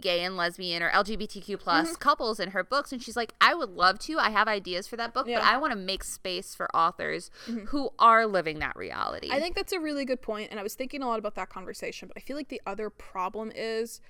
[0.00, 3.70] Gay and lesbian or LGBTQ plus couples in her books, and she's like, I would
[3.70, 4.18] love to.
[4.18, 7.30] I have ideas for that book, but I want to make space for authors
[7.68, 9.30] who are living that reality.
[9.32, 11.48] I think that's a really good point, and I was thinking a lot about that
[11.48, 12.08] conversation.
[12.08, 14.00] But I feel like the other problem is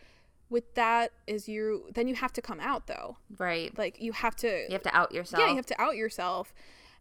[0.51, 3.19] with that is you then you have to come out though.
[3.39, 3.77] right.
[3.77, 5.43] Like you have to You have to out yourself.
[5.43, 6.55] yeah you have to out yourself.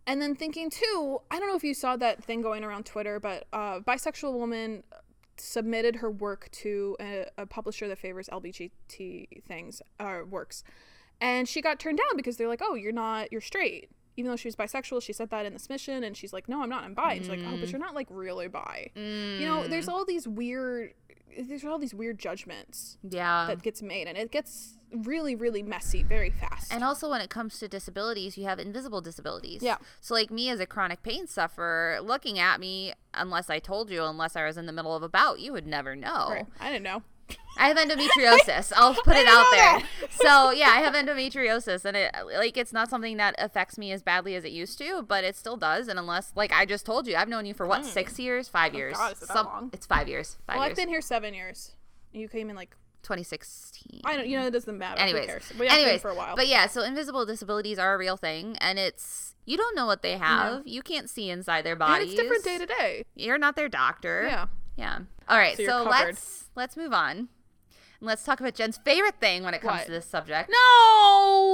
[0.05, 3.19] And then thinking too, I don't know if you saw that thing going around Twitter,
[3.19, 4.83] but uh, bisexual woman
[5.39, 10.63] submitted her work to a, a publisher that favors LGBT things or works,
[11.19, 14.35] and she got turned down because they're like, "Oh, you're not, you're straight." Even though
[14.35, 16.83] she was bisexual, she said that in the submission, and she's like, "No, I'm not.
[16.83, 17.71] I'm bi." And she's like, "Oh, but mm.
[17.71, 19.93] you're not like really bi." You know, there's mm.
[19.93, 20.93] all these weird,
[21.47, 23.47] there's all these weird judgments yeah.
[23.47, 26.73] that gets made, and it gets really, really messy very fast.
[26.73, 29.61] And also, when it comes to disabilities, you have invisible disabilities.
[29.61, 29.77] Yeah.
[30.01, 34.03] So, like me as a chronic pain sufferer, looking at me, unless I told you,
[34.03, 36.27] unless I was in the middle of a bout, you would never know.
[36.29, 36.45] Right.
[36.59, 37.03] I didn't know.
[37.57, 38.71] I have endometriosis.
[38.75, 39.79] I'll put it out there.
[40.09, 44.03] so yeah, I have endometriosis, and it like it's not something that affects me as
[44.03, 45.87] badly as it used to, but it still does.
[45.87, 48.19] And unless, like I just told you, I've known you for what six mm.
[48.19, 48.95] years, five oh, years.
[48.97, 49.69] Oh God, is it long?
[49.73, 50.37] It's five years.
[50.45, 50.71] Five well, years.
[50.71, 51.71] I've been here seven years.
[52.13, 54.01] You came in like 2016.
[54.05, 54.27] I don't.
[54.27, 55.01] You know, it doesn't matter.
[55.01, 55.51] anyways, Who cares?
[55.59, 56.35] We have been anyways, for a while.
[56.35, 60.01] but yeah, so invisible disabilities are a real thing, and it's you don't know what
[60.01, 60.63] they have.
[60.65, 62.09] You can't see inside their bodies.
[62.09, 63.05] and it's different day to day.
[63.15, 64.27] You're not their doctor.
[64.27, 64.47] Yeah.
[64.77, 64.99] Yeah.
[65.27, 65.57] All right.
[65.57, 67.17] So So, let's let's move on.
[67.99, 69.85] And let's talk about Jen's favorite thing when it comes What?
[69.87, 70.49] to this subject.
[70.51, 70.57] No.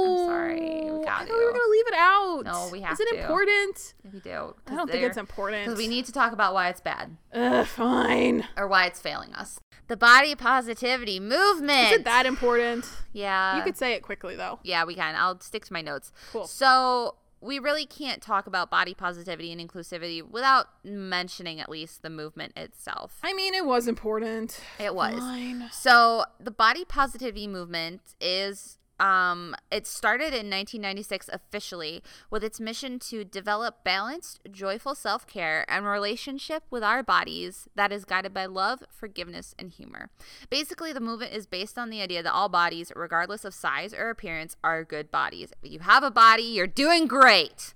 [0.06, 2.42] I'm sorry, we I got thought we were gonna leave it out.
[2.44, 3.20] No, we have Is it to.
[3.22, 3.94] important?
[4.12, 4.54] We do.
[4.66, 5.64] I don't think it's important.
[5.64, 8.46] Because we need to talk about why it's bad Ugh, fine.
[8.56, 9.58] or why it's failing us.
[9.88, 11.92] The body positivity movement.
[11.92, 12.86] Is it that important?
[13.12, 13.56] Yeah.
[13.56, 14.58] you could say it quickly though.
[14.62, 15.14] Yeah, we can.
[15.16, 16.12] I'll stick to my notes.
[16.32, 16.46] Cool.
[16.46, 22.08] So we really can't talk about body positivity and inclusivity without mentioning at least the
[22.08, 23.18] movement itself.
[23.22, 24.60] I mean, it was important.
[24.80, 25.18] It was.
[25.18, 25.68] Fine.
[25.70, 32.98] So the body positivity movement is um it started in 1996 officially with its mission
[32.98, 38.84] to develop balanced joyful self-care and relationship with our bodies that is guided by love
[38.88, 40.10] forgiveness and humor.
[40.48, 44.10] Basically the movement is based on the idea that all bodies regardless of size or
[44.10, 45.52] appearance are good bodies.
[45.62, 47.74] If you have a body you're doing great.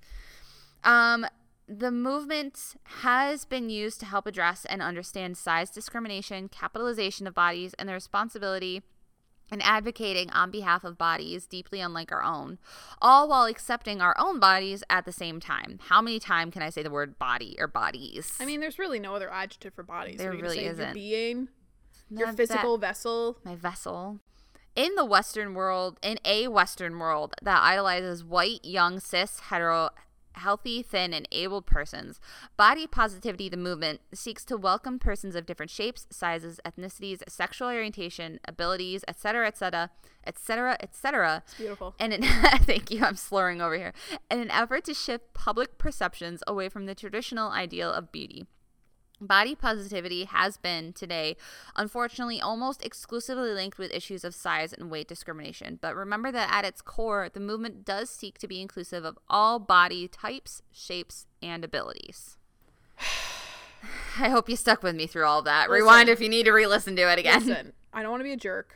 [0.83, 1.25] Um,
[1.69, 7.75] the movement has been used to help address and understand size discrimination, capitalization of bodies,
[7.75, 8.81] and the responsibility
[9.51, 12.57] and advocating on behalf of bodies deeply unlike our own,
[13.01, 15.79] all while accepting our own bodies at the same time.
[15.87, 18.37] How many times can I say the word body or bodies?
[18.39, 20.17] I mean, there's really no other adjective for bodies.
[20.17, 20.93] There Are really isn't.
[20.93, 21.49] being,
[22.09, 23.37] your Not that- physical vessel.
[23.43, 24.19] my vessel.
[24.75, 29.89] In the Western world, in a Western world that idolizes white, young, cis, hetero,
[30.33, 32.19] healthy, thin, and able persons,
[32.57, 38.39] body positivity, the movement, seeks to welcome persons of different shapes, sizes, ethnicities, sexual orientation,
[38.45, 39.89] abilities, etc., etc.,
[40.25, 41.95] etc., etc., beautiful.
[41.99, 42.23] and in,
[42.63, 43.93] thank you, I'm slurring over here.
[44.29, 48.47] In an effort to shift public perceptions away from the traditional ideal of beauty.
[49.21, 51.35] Body positivity has been today,
[51.75, 55.77] unfortunately, almost exclusively linked with issues of size and weight discrimination.
[55.81, 59.59] But remember that at its core, the movement does seek to be inclusive of all
[59.59, 62.37] body types, shapes, and abilities.
[64.19, 65.69] I hope you stuck with me through all that.
[65.69, 65.83] Listen.
[65.83, 67.45] Rewind if you need to re listen to it again.
[67.45, 68.75] Listen, I don't want to be a jerk.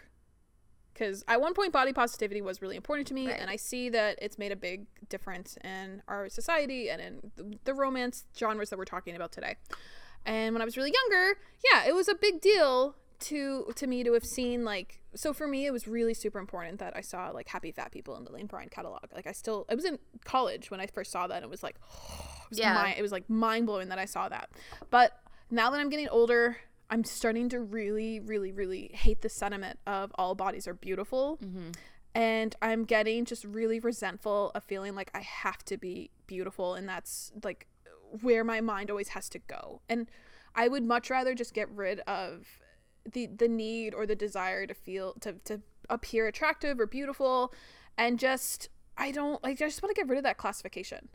[0.94, 3.40] Because at one point, body positivity was really important to me, Right.
[3.40, 7.58] and I see that it's made a big difference in our society and in the,
[7.64, 9.56] the romance genres that we're talking about today.
[10.26, 11.38] And when I was really younger,
[11.72, 15.00] yeah, it was a big deal to to me to have seen like.
[15.16, 18.16] So for me, it was really super important that I saw like happy fat people
[18.18, 19.04] in the Lane Bryant catalog.
[19.14, 21.36] Like I still, I was in college when I first saw that.
[21.36, 21.76] And it was like,
[22.46, 22.84] it was Yeah.
[22.84, 24.50] mi- it was like mind blowing that I saw that.
[24.90, 25.12] But
[25.52, 26.58] now that I'm getting older,
[26.90, 31.38] I'm starting to really, really, really hate the sentiment of all bodies are beautiful.
[31.44, 31.70] Mm-hmm.
[32.16, 36.74] And I'm getting just really resentful of feeling like I have to be beautiful.
[36.76, 37.68] And that's like
[38.22, 39.82] where my mind always has to go.
[39.90, 40.10] And
[40.56, 42.60] I would much rather just get rid of
[43.12, 47.54] the the need or the desire to feel to, to appear attractive or beautiful
[47.98, 51.10] and just I don't like I just want to get rid of that classification.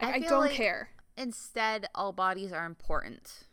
[0.00, 0.90] I I, I don't like- care.
[1.16, 3.44] Instead, all bodies are important.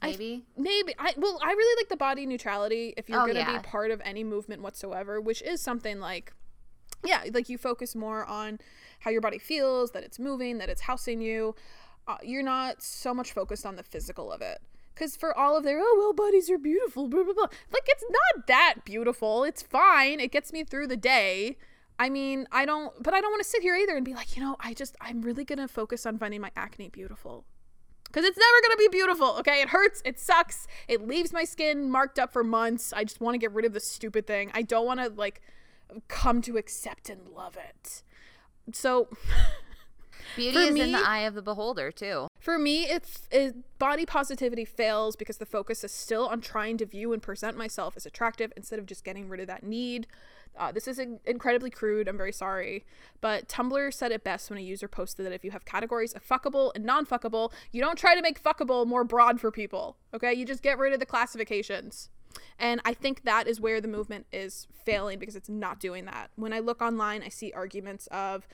[0.00, 0.44] I- Maybe.
[0.56, 3.58] Maybe I well, I really like the body neutrality if you're Oh, gonna yeah.
[3.58, 6.32] be part of any movement whatsoever, which is something like
[7.04, 8.58] yeah, like you focus more on
[9.00, 11.54] how your body feels, that it's moving, that it's housing you.
[12.08, 14.60] Uh, you're not so much focused on the physical of it.
[14.94, 17.46] Because for all of their, oh, well, bodies are beautiful, blah, blah, blah.
[17.70, 19.44] Like, it's not that beautiful.
[19.44, 20.18] It's fine.
[20.18, 21.56] It gets me through the day.
[22.00, 24.36] I mean, I don't, but I don't want to sit here either and be like,
[24.36, 27.44] you know, I just, I'm really going to focus on finding my acne beautiful
[28.04, 31.44] because it's never going to be beautiful okay it hurts it sucks it leaves my
[31.44, 34.50] skin marked up for months i just want to get rid of this stupid thing
[34.54, 35.42] i don't want to like
[36.08, 38.02] come to accept and love it
[38.72, 39.08] so
[40.36, 42.28] Beauty For is in the eye of the beholder, too.
[42.38, 46.86] for me it's it, body positivity fails because the focus is still on trying to
[46.86, 50.06] view and present myself as attractive instead of just getting rid of that need.
[50.58, 52.08] Uh, this is in- incredibly crude.
[52.08, 52.84] I'm very sorry.
[53.20, 56.26] But tumblr said it best when a user posted that if you have categories of
[56.26, 60.32] fuckable and non-fuckable you don't try to make fuckable more broad for people okay?
[60.32, 62.10] You just get rid of the classifications.
[62.58, 66.30] And I think that is where the movement is failing because it's not doing that.
[66.36, 68.46] When I look online, I see arguments of,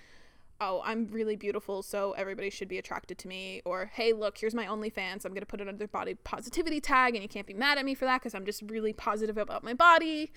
[0.61, 3.62] oh, I'm really beautiful, so everybody should be attracted to me.
[3.64, 5.25] Or, hey, look, here's my OnlyFans.
[5.25, 7.85] I'm going to put it under body positivity tag, and you can't be mad at
[7.85, 10.33] me for that because I'm just really positive about my body.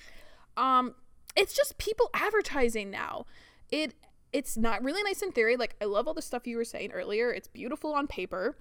[0.56, 0.96] Um,
[1.36, 3.26] it's just people advertising now.
[3.72, 3.94] It
[4.34, 5.56] it's not really nice in theory.
[5.56, 7.32] Like I love all the stuff you were saying earlier.
[7.32, 8.58] It's beautiful on paper,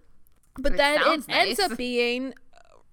[0.58, 2.34] but It then it sounds ends up being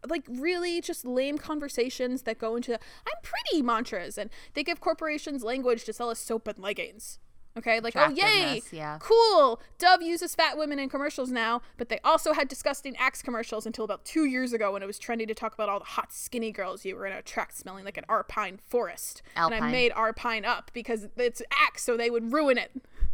[0.08, 5.43] like really just lame conversations that go into I'm pretty mantras and they give corporations
[5.43, 7.19] language to sell us soap and leggings.
[7.56, 8.98] Okay, like oh yay, yeah.
[9.00, 9.62] cool.
[9.78, 13.86] Dove uses fat women in commercials now, but they also had disgusting Axe commercials until
[13.86, 16.52] about two years ago when it was trendy to talk about all the hot skinny
[16.52, 19.22] girls you were gonna attract smelling like an Alpine forest.
[19.36, 22.72] And I made Alpine up because it's Axe, so they would ruin it.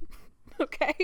[0.62, 0.96] okay,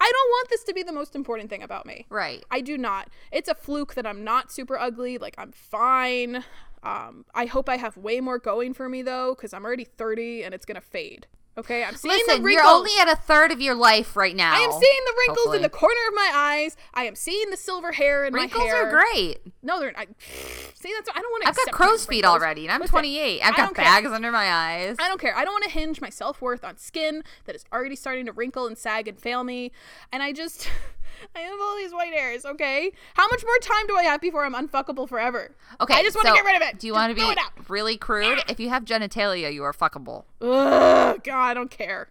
[0.00, 2.06] I don't want this to be the most important thing about me.
[2.08, 2.44] Right.
[2.50, 3.08] I do not.
[3.30, 5.16] It's a fluke that I'm not super ugly.
[5.16, 6.44] Like I'm fine.
[6.82, 10.42] Um, I hope I have way more going for me though, because I'm already 30
[10.42, 11.28] and it's gonna fade.
[11.58, 12.72] Okay, I'm seeing Listen, the you're wrinkles.
[12.78, 14.54] only at a third of your life right now.
[14.54, 15.56] I am seeing the wrinkles hopefully.
[15.56, 16.76] in the corner of my eyes.
[16.94, 18.86] I am seeing the silver hair in Wrinkles my hair.
[18.86, 19.40] are great.
[19.62, 19.92] No, they're.
[19.96, 20.06] I,
[20.74, 21.10] see, that's.
[21.14, 21.48] I don't want to.
[21.48, 23.40] I've got crow's feet already, and I'm 28.
[23.42, 23.84] I've got don't care.
[23.84, 24.96] bags under my eyes.
[25.00, 25.36] I don't care.
[25.36, 28.32] I don't want to hinge my self worth on skin that is already starting to
[28.32, 29.72] wrinkle and sag and fail me.
[30.12, 30.68] And I just,
[31.36, 32.44] I have all these white hairs.
[32.44, 35.54] Okay, how much more time do I have before I'm unfuckable forever?
[35.80, 36.78] Okay, I just want to so get rid of it.
[36.78, 37.34] Do you want to be
[37.68, 38.38] really crude?
[38.48, 40.24] If you have genitalia, you are fuckable.
[40.40, 42.08] Ugh, God, I don't care.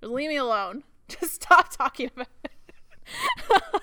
[0.00, 0.84] Just leave me alone.
[1.08, 3.82] Just stop talking about it.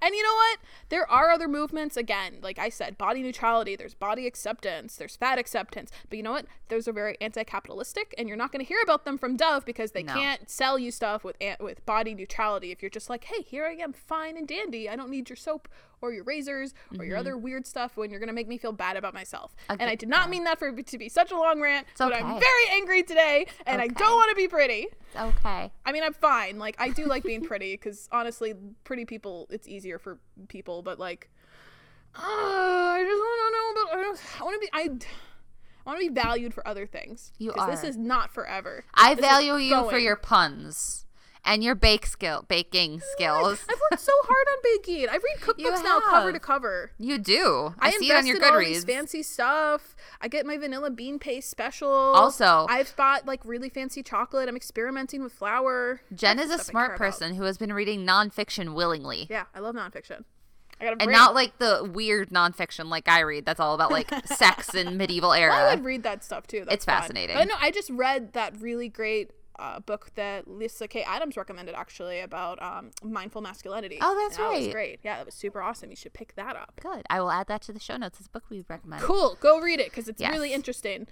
[0.00, 0.58] and you know what?
[0.88, 1.96] There are other movements.
[1.96, 3.76] Again, like I said, body neutrality.
[3.76, 4.96] There's body acceptance.
[4.96, 5.90] There's fat acceptance.
[6.08, 6.46] But you know what?
[6.68, 9.92] Those are very anti-capitalistic, and you're not going to hear about them from Dove because
[9.92, 10.14] they No.
[10.14, 12.70] can't sell you stuff with with body neutrality.
[12.72, 14.88] If you're just like, hey, here I am, fine and dandy.
[14.88, 15.68] I don't need your soap
[16.04, 17.08] or your razors or Mm-hmm.
[17.08, 19.54] your other weird stuff when you're going to make me feel bad about myself.
[19.68, 22.14] And I did not mean that for it to be such a long rant, but
[22.14, 24.86] I'm very angry today, and I don't want to be pretty.
[24.90, 25.72] It's okay.
[25.86, 26.58] I mean, I'm fine.
[26.58, 30.82] Like, I do like being pretty because honestly, pretty people, it's easier for people.
[30.82, 31.30] But like,
[32.14, 33.98] uh, I just want to know about.
[33.98, 34.70] I, don't- I want to be.
[34.72, 35.06] I,
[35.86, 37.32] I want to be valued for other things.
[37.38, 38.84] You 'Cause This is not forever.
[38.94, 41.03] I This value you for your puns
[41.44, 43.64] and your bake skill, baking skills.
[43.68, 45.08] I've worked so hard on baking.
[45.08, 46.92] I read cookbooks now, cover to cover.
[46.98, 47.74] You do.
[47.78, 49.94] I, I, see it on your in all these fancy stuff.
[50.20, 51.88] I get my vanilla bean paste special.
[51.88, 54.48] Also- I've bought like really fancy chocolate.
[54.48, 56.00] I'm experimenting with flour.
[56.14, 57.04] Jen That's is a smart care about.
[57.04, 59.26] person who has been reading nonfiction willingly.
[59.28, 60.24] Yeah, I love nonfiction.
[60.80, 63.46] I got a And not like the weird nonfiction like I read.
[63.46, 65.54] That's all about like sex and medieval era.
[65.54, 66.60] I would read that stuff too.
[66.60, 67.00] That's It's fun.
[67.00, 67.36] fascinating.
[67.36, 71.74] But no, I just read that really great uh, book that Lyssa Kay Adams recommended
[71.74, 73.98] actually about um, mindful masculinity.
[74.00, 75.00] Oh, that's And That was great.
[75.02, 75.90] Yeah, that was super awesome.
[75.90, 76.80] You should pick that up.
[76.82, 77.04] Good.
[77.10, 78.18] I will add that to the show notes.
[78.18, 79.02] It's a book we recommend.
[79.02, 79.36] Cool.
[79.40, 81.06] Go read it because it's really interesting.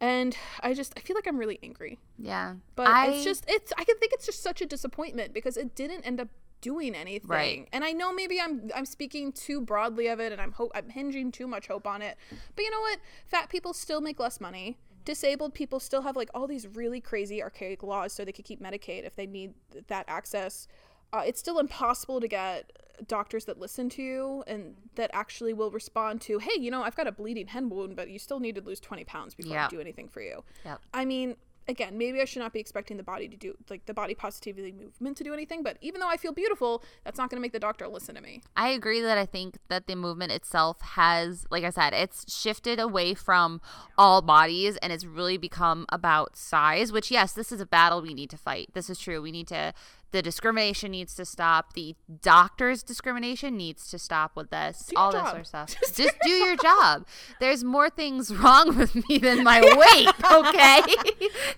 [0.00, 1.98] And I just I feel like I'm really angry.
[2.18, 2.56] Yeah.
[2.74, 5.74] But I, it's just it's I can think it's just such a disappointment because it
[5.74, 6.28] didn't end up
[6.60, 7.30] doing anything.
[7.30, 7.68] Right.
[7.72, 10.90] And I know maybe I'm I'm speaking too broadly of it and I'm hope I'm
[10.90, 12.16] hinging too much hope on it.
[12.54, 12.98] But you know what?
[13.24, 14.76] Fat people still make less money.
[15.06, 18.60] Disabled people still have like all these really crazy archaic laws so they could keep
[18.60, 19.54] Medicaid if they need
[19.86, 20.68] that access.
[21.12, 22.72] Uh, it's still impossible to get
[23.06, 26.96] doctors that listen to you and that actually will respond to, hey, you know, I've
[26.96, 29.68] got a bleeding hen wound, but you still need to lose 20 pounds before I
[29.68, 30.42] do anything for you.
[30.64, 30.80] Yep.
[30.92, 31.36] I mean,
[31.68, 34.72] again, maybe I should not be expecting the body to do like the body positivity
[34.72, 37.52] movement to do anything, but even though I feel beautiful, that's not going to make
[37.52, 38.42] the doctor listen to me.
[38.56, 42.78] I agree that I think that the movement itself has, like I said, it's shifted
[42.78, 43.60] away from
[43.98, 48.14] all bodies and it's really become about size, which, yes, this is a battle we
[48.14, 48.70] need to fight.
[48.74, 49.20] This is true.
[49.20, 49.72] We need to,
[50.12, 51.72] the discrimination needs to stop.
[51.74, 55.28] The doctor's discrimination needs to stop with this, all that job.
[55.28, 55.74] sort of stuff.
[55.94, 57.06] Just do your job.
[57.40, 60.80] There's more things wrong with me than my weight, okay?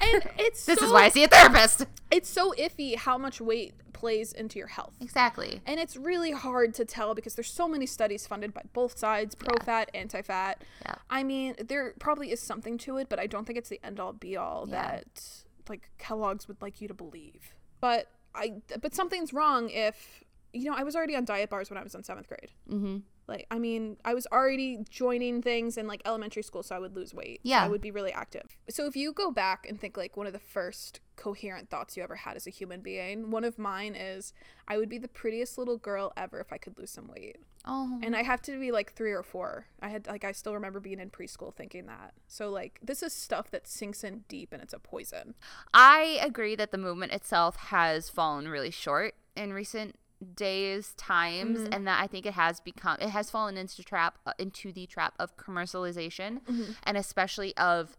[0.01, 1.87] And it's this so, is why I see a therapist.
[2.11, 4.95] it's so iffy how much weight plays into your health.
[5.01, 5.61] Exactly.
[5.67, 9.35] And it's really hard to tell because there's so many studies funded by both sides,
[9.35, 10.63] pro fat, anti fat.
[10.87, 10.95] Yeah.
[11.11, 13.99] I mean, there probably is something to it, but I don't think it's the end
[14.01, 14.83] all be all Yeah.
[14.83, 17.55] that like Kellogg's would like you to believe.
[17.81, 18.09] But
[18.39, 21.83] I but something's wrong if you know, I was already on diet bars when I
[21.83, 22.51] was in 7th grade.
[22.71, 22.99] Mm-hmm.
[23.29, 26.97] Like, I mean, I was already joining things in like elementary school, so I would
[26.97, 27.41] lose weight.
[27.43, 27.63] Yeah.
[27.63, 28.57] I would be really active.
[28.71, 32.03] So if you go back and think like one of the first coherent thoughts you
[32.03, 34.33] ever had as a human being, one of mine is
[34.67, 37.37] I would be the prettiest little girl ever if I could lose some weight.
[37.67, 39.67] Oh, And I have to be like three or four.
[39.83, 42.15] I had like I still remember being in preschool thinking that.
[42.29, 45.35] So like this is stuff that sinks in deep and it's a poison.
[45.75, 49.97] I agree that the movement itself has fallen really short in recent
[50.35, 51.73] days times Mm-hmm.
[51.73, 54.87] and that I think it has become it has fallen into trap uh, into the
[54.87, 56.73] trap of commercialization Mm-hmm.
[56.83, 57.97] and especially of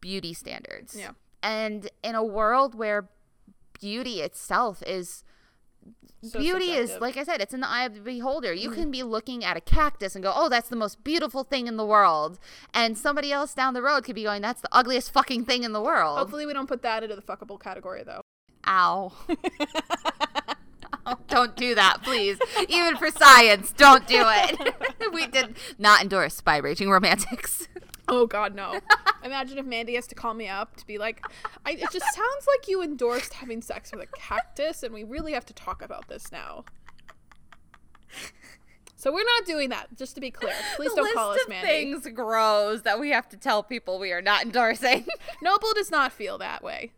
[0.00, 0.94] beauty standards.
[0.98, 1.12] Yeah.
[1.42, 3.08] And in a world where
[3.80, 5.24] beauty itself is
[6.22, 8.52] So beauty is like I said, it's in the eye of the beholder.
[8.52, 11.66] You can be looking at a cactus and go, "Oh, that's the most beautiful thing
[11.66, 12.38] in the world,"
[12.74, 15.72] and somebody else down the road could be going, "That's the ugliest fucking thing in
[15.72, 18.20] the world." Hopefully we don't put that into the fuckable category though.
[18.66, 19.12] Ow!
[21.28, 22.38] don't do that, please.
[22.68, 24.74] Even for science, don't do it.
[25.12, 27.68] we did not endorse by raging romantics.
[28.08, 28.80] Oh God, no!
[29.24, 31.24] Imagine if Mandy has to call me up to be like,
[31.64, 35.32] I, "It just sounds like you endorsed having sex with a cactus, and we really
[35.32, 36.64] have to talk about this now."
[39.02, 39.96] So we're not doing that.
[39.96, 41.66] Just to be clear, please don't call us Mandy.
[41.66, 45.06] things grows that we have to tell people we are not endorsing.
[45.42, 46.92] Noble does not feel that way.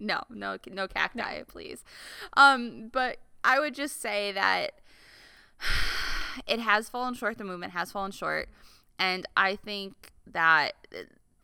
[0.00, 1.84] no, no, no cacti, please.
[2.38, 4.80] Um, but I would just say that
[6.46, 7.38] it has fallen short.
[7.38, 8.48] The movement has fallen short,
[8.98, 10.72] and I think that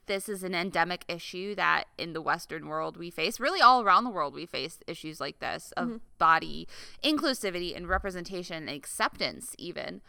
[0.08, 3.38] this is an endemic issue that in the Western world we face.
[3.38, 5.96] Really, all around the world we face issues like this of mm-hmm.
[6.18, 6.66] body
[7.04, 10.00] inclusivity and representation and acceptance, even.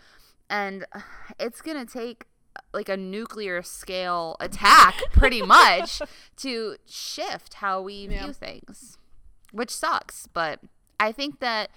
[0.49, 0.85] And
[1.39, 2.25] it's gonna take
[2.73, 6.01] like a nuclear scale attack, pretty much,
[6.37, 8.97] to shift how we view things,
[9.51, 10.27] which sucks.
[10.27, 10.61] But
[10.99, 11.71] I think that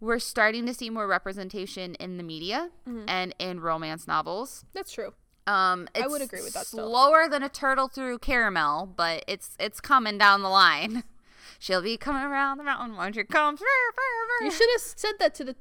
[0.00, 2.70] we're starting to see more representation in the media
[3.06, 4.64] and in romance novels.
[4.72, 5.12] That's true.
[5.46, 6.88] Um, I would agree with that still.
[6.88, 11.02] Slower than a turtle through caramel, but it's it's coming down the line.
[11.58, 12.96] She'll be coming around the mountain.
[12.96, 13.60] Won't comes.
[13.60, 14.44] come?
[14.44, 15.56] You should have said that to the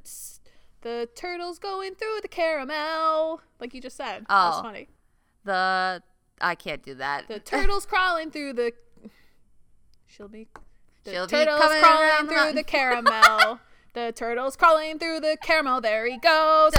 [0.82, 4.26] the turtles going through the caramel, like you just said.
[4.30, 4.62] Oh.
[4.62, 4.88] funny.
[5.44, 6.04] The
[6.40, 7.28] I can't do that.
[7.28, 8.74] The turtles crawling through the.
[10.06, 10.48] She'll be.
[11.10, 13.60] The She'll turtles crawling the through the caramel.
[13.94, 15.82] the turtles crawling through the caramel.
[15.82, 16.74] There he goes.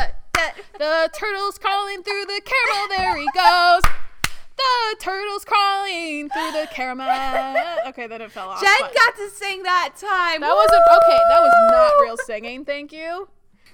[0.79, 2.89] The turtles crawling through the caramel.
[2.97, 3.83] There he goes.
[4.57, 7.09] The turtles crawling through the caramel.
[7.89, 8.61] Okay, then it fell off.
[8.61, 10.41] Jen but got to sing that time.
[10.41, 11.19] that wasn't okay.
[11.31, 12.65] That was not real singing.
[12.65, 13.29] Thank you.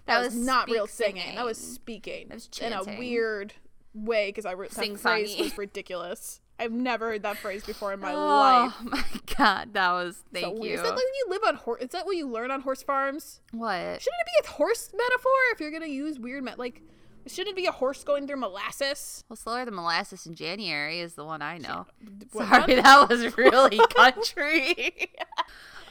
[0.06, 1.34] That, That was, was not real speak singing.
[1.34, 2.88] That was speaking That was chanting.
[2.88, 3.54] in a weird
[3.92, 6.40] way because I re- that phrase was ridiculous.
[6.58, 8.72] I've never heard that phrase before in my oh life.
[8.80, 9.04] Oh my
[9.36, 10.64] god, that was thank weird.
[10.64, 10.74] you.
[10.76, 11.82] Is that like you live on horse?
[11.82, 13.40] Is that what you learn on horse farms?
[13.52, 13.74] what?
[13.74, 16.82] Shouldn't it be a horse metaphor if you're gonna use weird met like?
[17.28, 19.24] Shouldn't it be a horse going through molasses?
[19.28, 21.86] Well, slower than molasses in January is the one I know.
[22.30, 24.94] What Sorry, that was really country.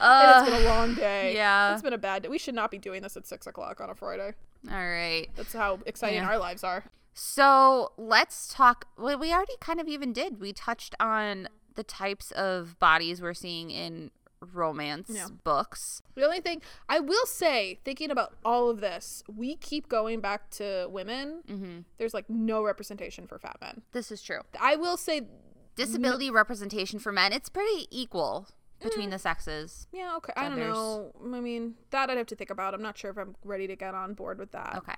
[0.00, 1.34] uh, it's been a long day.
[1.34, 1.74] yeah.
[1.74, 2.28] it's been a bad day.
[2.30, 4.32] We should not be doing this at six o'clock on a Friday.
[4.70, 5.26] all right.
[5.36, 6.28] That's how exciting Yeah.
[6.28, 6.84] our lives are.
[7.18, 8.88] So let's talk.
[8.98, 10.38] Well, we already kind of even did.
[10.38, 14.10] We touched on the types of bodies we're seeing in
[14.52, 15.28] romance Yeah.
[15.42, 16.02] books.
[16.14, 16.60] The only thing
[16.90, 21.42] I will say, thinking about all of this, we keep going back to women.
[21.48, 23.80] hmm There's like no representation for fat men.
[23.92, 24.40] This is true.
[24.60, 25.22] I will say,
[25.74, 28.48] Disability representation for men, it's pretty equal
[28.80, 29.86] between the sexes.
[29.90, 30.32] yeah, okay.
[30.36, 31.12] I don't know.
[31.24, 32.74] I mean, that I'd have to think about.
[32.74, 34.76] I'm not sure if I'm ready to get on board with that.
[34.76, 34.96] Okay.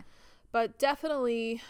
[0.50, 1.62] But definitely,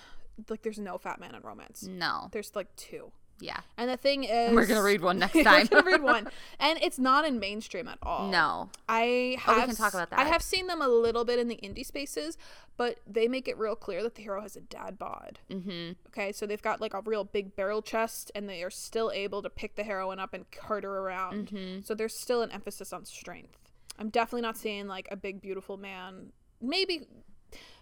[0.49, 1.82] like, there's no fat man in romance.
[1.84, 2.28] No.
[2.32, 3.11] There's like two.
[3.41, 3.61] Yeah.
[3.76, 5.68] And the thing is, We're going to read one next time.
[5.70, 6.28] We're gonna read one,
[6.59, 8.28] and it's not in mainstream at all.
[8.32, 8.68] no.
[8.89, 10.18] I Oh, have we can talk about that.
[10.18, 12.36] I have seen them a little bit in the indie spaces,
[12.76, 15.39] but they make it real clear that the hero has a dad bod.
[15.49, 19.12] hmm Okay, so they've got like a real big barrel chest, and they are still
[19.14, 21.51] able to pick the heroine up and cart her around.
[21.53, 21.82] Mm-hmm.
[21.84, 23.70] So there's still an emphasis on strength.
[24.01, 26.32] I'm definitely not seeing like a big beautiful man.
[26.61, 27.07] Maybe,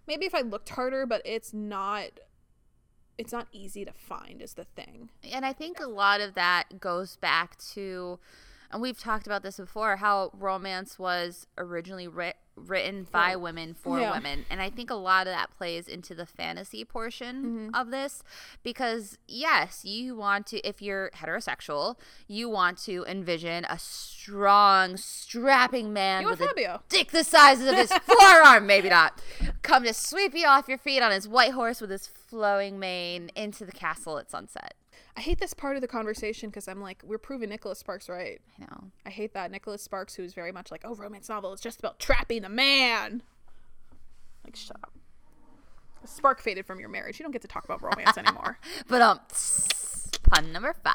[0.06, 2.08] maybe if I looked harder, but it's not.
[3.18, 4.42] It's not easy to find.
[4.42, 5.10] Is the thing.
[5.32, 8.18] And I think a lot of that goes back to,
[8.70, 14.00] and we've talked about this before, how romance was originally writ- written by women for
[14.00, 14.12] Yeah.
[14.12, 14.46] women.
[14.50, 17.74] And I think a lot of that plays into the fantasy portion Mm-hmm.
[17.74, 18.22] of this
[18.62, 21.96] because, yes, you want to, if you're heterosexual,
[22.26, 27.76] you want to envision a strong, strapping man You with a dick the size of
[27.76, 29.20] his forearm, maybe not,
[29.62, 33.30] come to sweep you off your feet on his white horse with his flowing mane
[33.36, 34.74] into the castle at sunset.
[35.16, 38.40] I hate this part of the conversation because I'm like, we're proving Nicholas Sparks right.
[38.58, 38.90] I know.
[39.06, 41.98] I hate that Nicholas Sparks, who's very much like, oh, romance novel is just about
[41.98, 43.22] trapping the man.
[44.44, 44.92] Like, shut up.
[46.04, 47.18] Spark faded from your marriage.
[47.18, 48.58] You don't get to talk about romance anymore.
[48.88, 49.20] But um,
[50.30, 50.94] pun number five.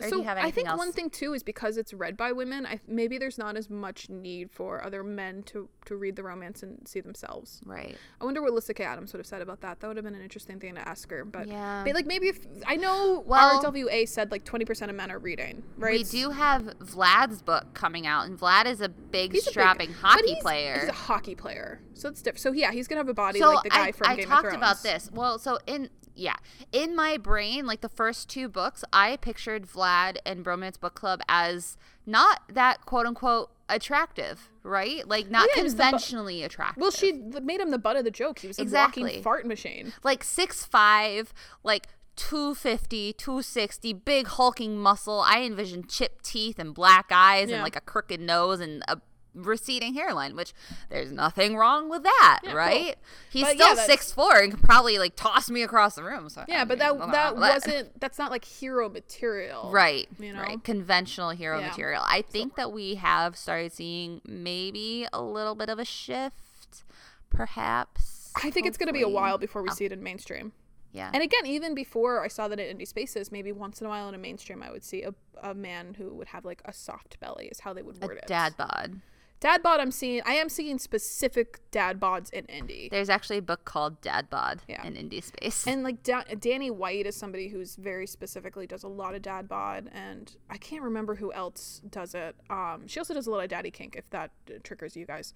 [0.00, 0.78] Or so I think else?
[0.78, 2.66] one thing too is because it's read by women.
[2.66, 6.62] I maybe there's not as much need for other men to to read the romance
[6.62, 7.60] and see themselves.
[7.64, 7.96] right.
[8.20, 9.80] I wonder what Lyssa Kay Adams would have said about that.
[9.80, 11.24] That would have been an interesting thing to ask her.
[11.24, 11.82] But Yeah.
[11.84, 15.62] but, like maybe if I know Well- RWA said like 20% of men are reading,
[15.76, 15.98] right?
[15.98, 19.52] We do have Vlad's book coming out, and Vlad is a big, He's a big-
[19.52, 20.78] strapping hockey he's- player.
[20.80, 22.40] He's a hockey player, so it's different.
[22.40, 24.24] So yeah, he's gonna have a body so like the guy I, from I Game
[24.24, 24.38] of Thrones.
[24.38, 25.10] I talked about this.
[25.12, 25.88] Well, so in
[26.20, 26.36] yeah,
[26.72, 31.20] in my brain, like the first two books, I pictured Vlad and Bromance Book Club
[31.28, 35.06] as not that quote unquote attractive, right?
[35.08, 36.80] Like not yeah, the bu- conventionally attractive.
[36.80, 38.40] Well, she made him the butt of the joke.
[38.40, 39.02] He was a Exactly.
[39.04, 39.92] walking fart machine.
[40.04, 41.32] like six five,
[41.64, 45.20] like 250, 260, big hulking muscle.
[45.26, 47.56] I envision chipped teeth and black eyes Yeah.
[47.56, 48.98] and like a crooked nose and a
[49.34, 50.52] receding hairline, which
[50.88, 52.56] there's nothing wrong with that, Yeah, cool.
[52.58, 52.96] right?
[53.30, 56.28] He's But still yeah, six four and could probably like toss me across the room.
[56.28, 59.70] So Yeah, I but mean, that that wasn't that's not like hero material.
[59.72, 60.40] right, you know?
[60.40, 61.68] right, conventional hero Yeah.
[61.68, 62.02] material.
[62.06, 66.82] I think that we have started seeing maybe a little bit of a shift,
[67.30, 68.32] perhaps.
[68.42, 69.74] I think it's going to be a while before we Oh.
[69.74, 70.52] see it in mainstream.
[70.92, 73.90] Yeah, And again, even before I saw that in indie spaces, maybe once in a
[73.90, 76.72] while in a mainstream, I would see a, a man who would have like a
[76.72, 78.26] soft belly, is how they would a word it.
[78.26, 79.00] dad bod.
[79.40, 80.20] Dad bod, I'm seeing.
[80.26, 82.90] I am seeing specific dad bods in indie.
[82.90, 84.86] There's actually a book called Dad Bod Yeah.
[84.86, 85.66] in indie space.
[85.66, 89.48] And like da- Danny White is somebody who's very specifically does a lot of dad
[89.48, 92.36] bod, and I can't remember who else does it.
[92.50, 95.32] Um, she also does a lot of daddy kink, if that uh, triggers you guys.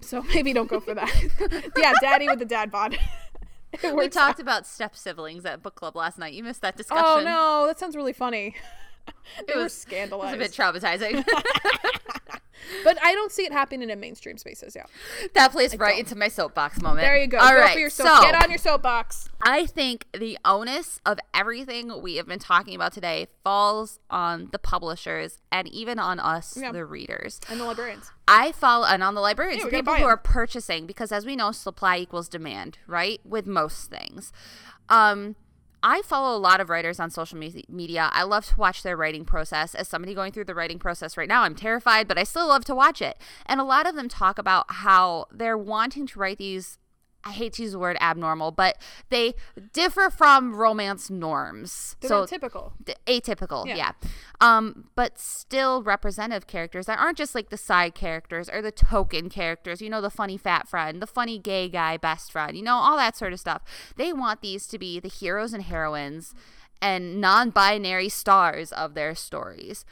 [0.00, 1.72] So maybe don't go for that.
[1.76, 2.96] yeah, daddy with the dad bod.
[3.82, 4.40] We talked out.
[4.40, 6.34] about step siblings at book club last night.
[6.34, 7.04] You missed that discussion.
[7.06, 8.54] Oh no, that sounds really funny.
[9.48, 11.24] It was- It was a bit traumatizing.
[12.84, 14.74] But I don't see it happening in mainstream spaces.
[14.76, 14.84] Yeah,
[15.34, 16.00] that plays right don't.
[16.00, 17.00] into my soapbox moment.
[17.00, 17.38] there you go.
[17.38, 18.06] All go right, for your soap.
[18.06, 19.28] so Get on your soapbox.
[19.42, 24.58] I think the onus of everything we have been talking about today falls on the
[24.58, 26.72] publishers and even on us, Yeah.
[26.72, 27.40] the readers.
[27.48, 28.10] And the librarians.
[28.28, 31.34] I follow and on the librarians, Yeah, the people who are purchasing, because as we
[31.36, 33.20] know, supply equals demand, right?
[33.24, 34.32] With most things.
[34.88, 35.36] Um,
[35.82, 38.08] I follow a lot of writers on social me- media.
[38.12, 39.74] I love to watch their writing process.
[39.74, 42.64] As somebody going through the writing process right now, I'm terrified, but I still love
[42.66, 43.18] to watch it.
[43.46, 46.78] And a lot of them talk about how they're wanting to write these.
[47.24, 49.34] I hate to use the word abnormal, but they
[49.72, 51.96] differ from romance norms.
[52.00, 52.72] They're so typical.
[53.06, 53.76] atypical Yeah.
[53.76, 53.92] yeah.
[54.40, 59.28] um but still representative characters that aren't just like the side characters or the token
[59.28, 62.74] characters you know the funny fat friend the funny gay guy best friend you know
[62.76, 63.62] all that sort of stuff
[63.96, 66.34] they want these to be the heroes and heroines
[66.80, 69.84] and non-binary stars of their stories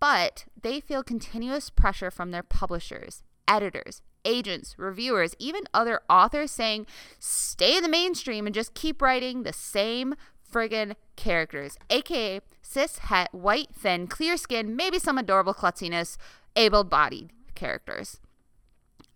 [0.00, 6.86] but they feel continuous pressure from their publishers editors agents reviewers even other authors saying
[7.18, 10.14] stay in the mainstream and just keep writing the same
[10.50, 16.16] friggin' characters, aka cis, het, white, thin, clear skin, maybe some adorable klutziness,
[16.56, 18.20] able bodied characters.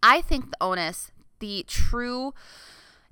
[0.02, 2.34] I think the onus, the true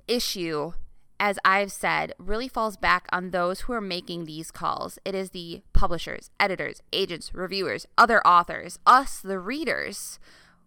[0.09, 0.73] issue,
[1.19, 4.99] as I've said, really falls back on those who are making these calls.
[5.05, 10.19] It is the publishers, editors, agents, reviewers, other authors, us, the readers.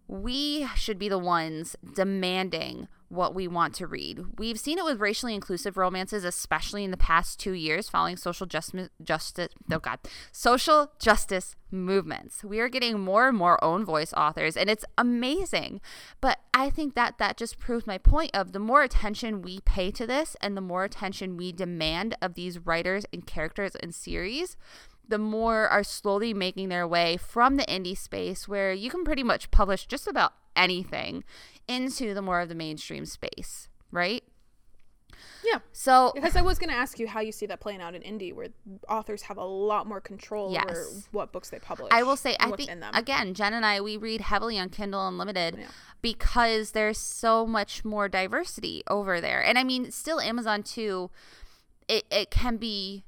[0.06, 4.38] We should be the ones demanding what we want to read.
[4.38, 8.46] We've seen it with racially inclusive romances, especially in the past two years, following social
[8.46, 10.00] justice, justice, oh god,
[10.32, 12.44] social justice movements.
[12.44, 15.80] We are getting more and more own voice authors, and it's amazing.
[16.20, 19.90] But I think that that just proves my point of the more attention we pay
[19.92, 24.56] to this, and the more attention we demand of these writers and characters and series,
[25.08, 29.22] the more are slowly making their way from the indie space where you can pretty
[29.22, 31.24] much publish just about anything
[31.68, 34.22] into the more of the mainstream space, right?
[35.44, 35.58] Yeah.
[35.72, 38.02] So Because I was going to ask you how you see that playing out in
[38.02, 38.48] indie, where
[38.88, 41.88] authors have a lot more control over what books they publish.
[41.92, 45.56] I will say, I think again, Jen and I, we read heavily on Kindle Unlimited
[45.58, 45.66] Yeah.
[46.02, 49.44] because there's so much more diversity over there.
[49.44, 51.10] And I mean, still Amazon too.
[51.88, 53.04] It it can be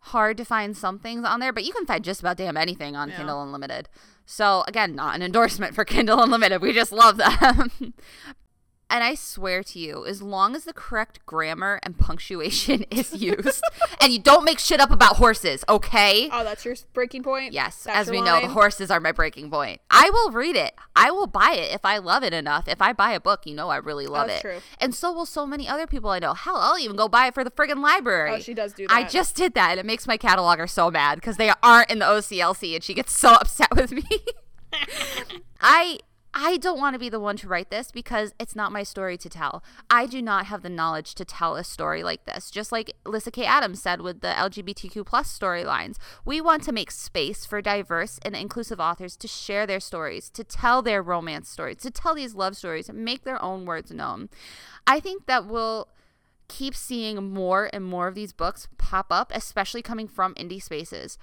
[0.00, 2.96] hard to find some things on there, but you can find just about damn anything
[2.96, 3.16] on Yeah.
[3.18, 3.88] Kindle Unlimited.
[4.26, 6.62] So again, not an endorsement for Kindle Unlimited.
[6.62, 7.70] We just love them.
[8.90, 13.62] And I swear to you, as long as the correct grammar and punctuation is used,
[14.00, 16.28] and you don't make shit up about horses, okay?
[16.32, 17.52] oh, that's your breaking point.
[17.52, 19.80] Yes, That's as we know, the horses are my breaking point.
[19.90, 20.74] I will read it.
[20.96, 22.66] I will buy it if I love it enough.
[22.66, 24.48] If I buy a book, you know I really love That's it.
[24.48, 24.58] true.
[24.80, 26.34] And so will so many other people I know.
[26.34, 28.32] Hell, I'll even go buy it for the friggin' library.
[28.32, 28.94] Oh, she does do that.
[28.94, 32.00] I just did that, and it makes my cataloger so mad because they aren't in
[32.00, 34.02] the OCLC, and she gets so upset with me.
[35.60, 36.00] I
[36.32, 39.18] I don't want to be the one to write this because it's not my story
[39.18, 39.64] to tell.
[39.90, 42.50] I do not have the knowledge to tell a story like this.
[42.50, 46.92] Just like Lyssa Kay Adams said with the LGBTQ plus storylines, we want to make
[46.92, 51.78] space for diverse and inclusive authors to share their stories, to tell their romance stories,
[51.78, 54.28] to tell these love stories, make their own words known.
[54.86, 55.88] I think that will
[56.46, 61.18] keep seeing more and more of these books pop up, especially coming from indie spaces.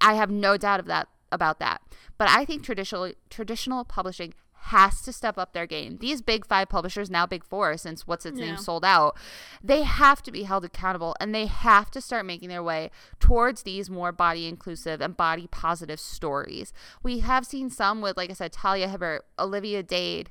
[0.00, 1.80] I have no doubt of that about that.
[2.18, 4.34] But I think traditional traditional publishing
[4.66, 5.98] has to step up their game.
[5.98, 8.46] These big five publishers, now big four, since what's its Yeah.
[8.46, 9.16] name sold out,
[9.62, 13.64] they have to be held accountable and they have to start making their way towards
[13.64, 16.72] these more body inclusive and body positive stories.
[17.02, 20.30] We have seen some with, like I said, Talia Hibbert, Olivia Dade,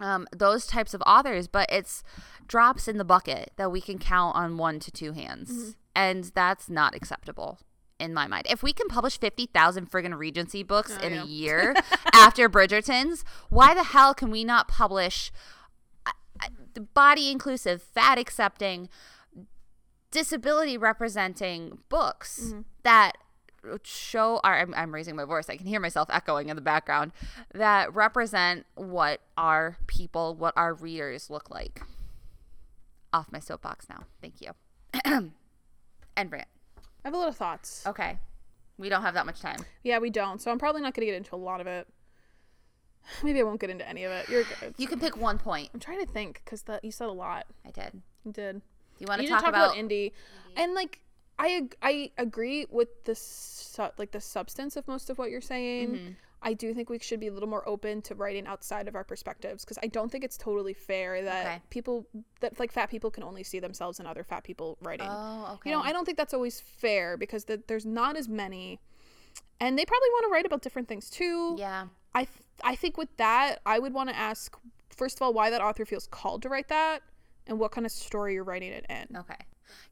[0.00, 2.04] um, those types of authors, but it's
[2.46, 5.50] drops in the bucket that we can count on one to two hands.
[5.50, 5.70] Mm-hmm.
[5.96, 7.58] And that's not acceptable.
[7.98, 8.46] In my mind.
[8.48, 11.22] If we can publish 50,000 friggin' Regency books Oh, in yeah.
[11.22, 11.74] a year
[12.12, 15.30] after Bridgerton's, why the hell can we not publish
[16.06, 16.10] uh,
[16.42, 18.88] uh, body inclusive, fat accepting,
[20.10, 22.60] disability representing books Mm-hmm.
[22.82, 23.18] that
[23.82, 27.10] show our I'm, I'm raising my voice i can hear myself echoing in the background
[27.52, 31.82] that represent what our people what our readers look like
[33.12, 34.52] off my soapbox now thank you
[36.16, 36.46] and Brant.
[37.08, 37.84] I have a lot of thoughts.
[37.86, 38.18] okay
[38.76, 40.40] we don't have that much time Yeah, we don't.
[40.42, 41.88] So I'm probably not going to get into a lot of it.
[43.24, 44.28] Maybe I won't get into any of it.
[44.28, 44.74] You're good.
[44.76, 47.46] you can pick one point I'm trying to think because you said a lot.
[47.66, 48.62] i did You did.
[48.98, 50.12] you want to did talk, about, indie,
[50.56, 51.00] and like
[51.38, 55.40] I ag- I agree with the su- like the substance of most of what you're
[55.40, 55.88] saying.
[55.88, 56.10] Mm-hmm.
[56.40, 59.02] I do think we should be a little more open to writing outside of our
[59.04, 61.62] perspectives because I don't think it's totally fair that Okay.
[61.70, 62.06] people
[62.40, 65.08] that like fat people can only see themselves in other fat people writing.
[65.10, 68.28] oh okay You know, I don't think that's always fair because the, there's not as
[68.28, 68.78] many,
[69.60, 71.56] and they probably want to write about different things too.
[71.58, 74.56] yeah I th- I think with that, I would want to ask
[74.90, 77.02] first of all why that author feels called to write that,
[77.46, 79.16] and what kind of story you're writing it in.
[79.16, 79.36] okay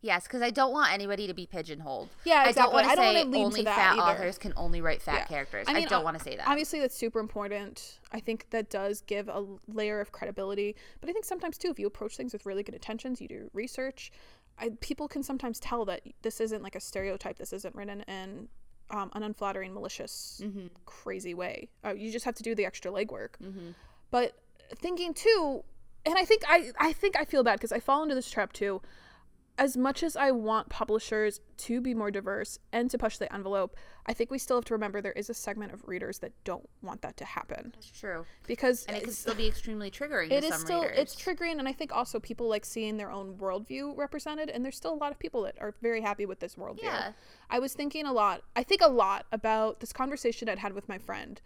[0.00, 2.74] yes because i don't want anybody to be pigeonholed Yeah, i don't exactly.
[2.74, 4.02] want to I don't say wanna lead to only fat either.
[4.02, 5.24] authors can only write fat Yeah.
[5.26, 7.98] characters I i, don't want to say that Obviously, that's super important.
[8.12, 10.74] I think that does give a layer of credibility.
[11.00, 13.50] But I think sometimes too, if you approach things with really good intentions, you do
[13.52, 14.10] research,
[14.58, 17.38] I, people can sometimes tell that this isn't like a stereotype.
[17.38, 18.48] This isn't written in
[18.90, 20.66] um, an unflattering, malicious, Mm-hmm.
[20.86, 21.68] crazy way.
[21.84, 23.30] Uh, you just have to do the extra legwork.
[23.42, 23.70] Mm-hmm.
[24.10, 24.32] But
[24.76, 25.64] thinking too,
[26.04, 28.52] and I think I I think I feel bad because I fall into this trap
[28.52, 28.80] too.
[29.58, 33.74] As much as I want publishers to be more diverse and to push the envelope,
[34.04, 36.68] I think we still have to remember there is a segment of readers that don't
[36.82, 40.44] want that to happen that's true because and it can still be extremely triggering it
[40.44, 40.98] is still readers.
[40.98, 44.76] it's triggering and i think also people like seeing their own worldview represented and there's
[44.76, 47.12] still a lot of people that are very happy with this worldview Yeah.
[47.50, 50.88] i was thinking a lot i think a lot about this conversation i'd had with
[50.88, 51.40] my friend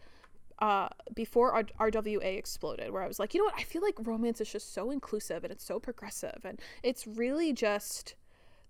[0.61, 3.95] uh, before R- rwa exploded where i was like you know what i feel like
[4.03, 8.15] romance is just so inclusive and it's so progressive and it's really just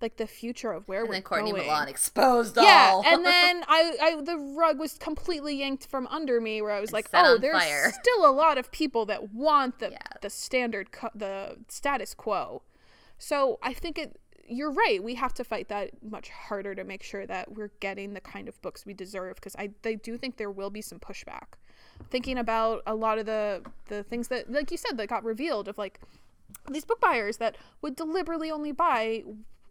[0.01, 3.03] like the future of where and we're then Courtney going Milan exposed yeah, all.
[3.05, 6.91] and then I, I, the rug was completely yanked from under me, where I was
[6.91, 9.99] like, "Oh, there's fire." still a lot of people that want the Yeah.
[10.23, 12.63] the standard, co- the status quo."
[13.19, 14.19] So I think it.
[14.49, 15.05] You're right.
[15.05, 18.49] We have to fight that much harder to make sure that we're getting the kind
[18.49, 19.35] of books we deserve.
[19.37, 21.59] Because I, I do think there will be some pushback.
[22.11, 25.69] Thinking about a lot of the the things that, like you said, that got revealed
[25.69, 26.01] of like
[26.71, 29.25] these book buyers that would deliberately only buy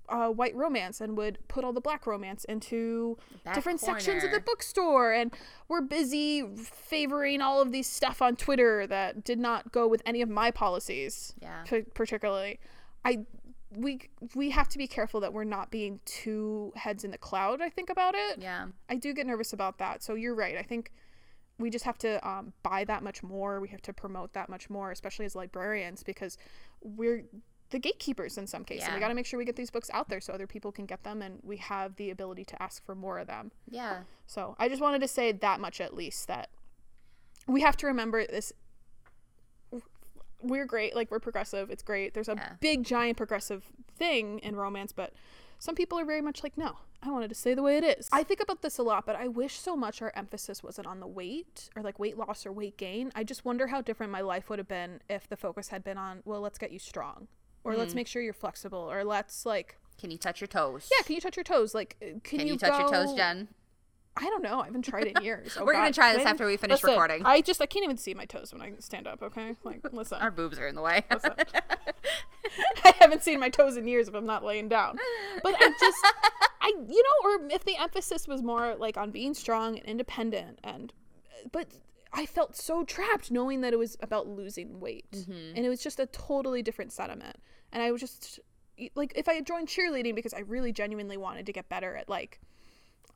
[0.07, 4.31] uh, white romance and would put all the black romance into Back different sections of
[4.31, 5.31] the bookstore and
[5.67, 10.23] we're busy favoring all of these stuff on twitter that did not go with any
[10.23, 11.61] of my policies Yeah.
[11.63, 12.59] p- particularly
[13.05, 13.19] i
[13.75, 17.61] we we have to be careful that we're not being too heads in the cloud
[17.61, 18.65] i think about it yeah.
[18.89, 20.01] I do get nervous about that.
[20.01, 20.57] So you're right.
[20.57, 20.91] I think
[21.59, 23.59] we just have to um, buy that much more.
[23.59, 26.37] We have to promote that much more, especially as librarians, because
[26.81, 27.25] we're
[27.69, 28.87] the gatekeepers in some cases.
[28.87, 28.95] Yeah.
[28.95, 30.85] We got to make sure we get these books out there so other people can
[30.85, 33.51] get them, and we have the ability to ask for more of them.
[33.69, 33.99] Yeah.
[34.25, 36.49] So I just wanted to say that much at least that
[37.47, 38.53] we have to remember this.
[40.41, 41.69] We're great, like we're progressive.
[41.69, 42.13] It's great.
[42.13, 42.53] There's a Yeah.
[42.61, 43.65] big, giant progressive
[43.97, 45.13] thing in romance, but
[45.59, 48.09] some people are very much like, no, I wanted to say the way it is.
[48.11, 50.99] I think about this a lot, but I wish so much our emphasis wasn't on
[50.99, 53.11] the weight or like weight loss or weight gain.
[53.13, 55.97] I just wonder how different my life would have been if the focus had been
[55.97, 57.27] on, well, let's get you strong,
[57.63, 60.89] or let's make sure you're flexible, or let's like, Can you touch your toes?
[60.97, 61.75] yeah, can you touch your toes?
[61.75, 63.49] Like, uh, can, Can you, touch your toes, Jen?
[64.17, 64.59] I don't know.
[64.61, 65.55] I haven't tried it in years.
[65.59, 67.25] Oh, We're gonna try this When- after we finish Listen, recording.
[67.25, 69.21] I just I can't even see my toes when I stand up.
[69.21, 71.03] Okay, like listen, Our boobs are in the way.
[72.83, 74.97] I haven't seen my toes in years if I'm not laying down.
[75.43, 75.97] But I just
[76.61, 80.59] I you know, or if the emphasis was more like on being strong and independent,
[80.63, 80.91] and
[81.51, 81.67] but
[82.11, 85.55] I felt so trapped knowing that it was about losing weight, Mm-hmm.
[85.55, 87.37] and it was just a totally different sentiment.
[87.71, 88.39] And I was just
[88.95, 92.09] like, if I had joined cheerleading because I really genuinely wanted to get better at
[92.09, 92.39] like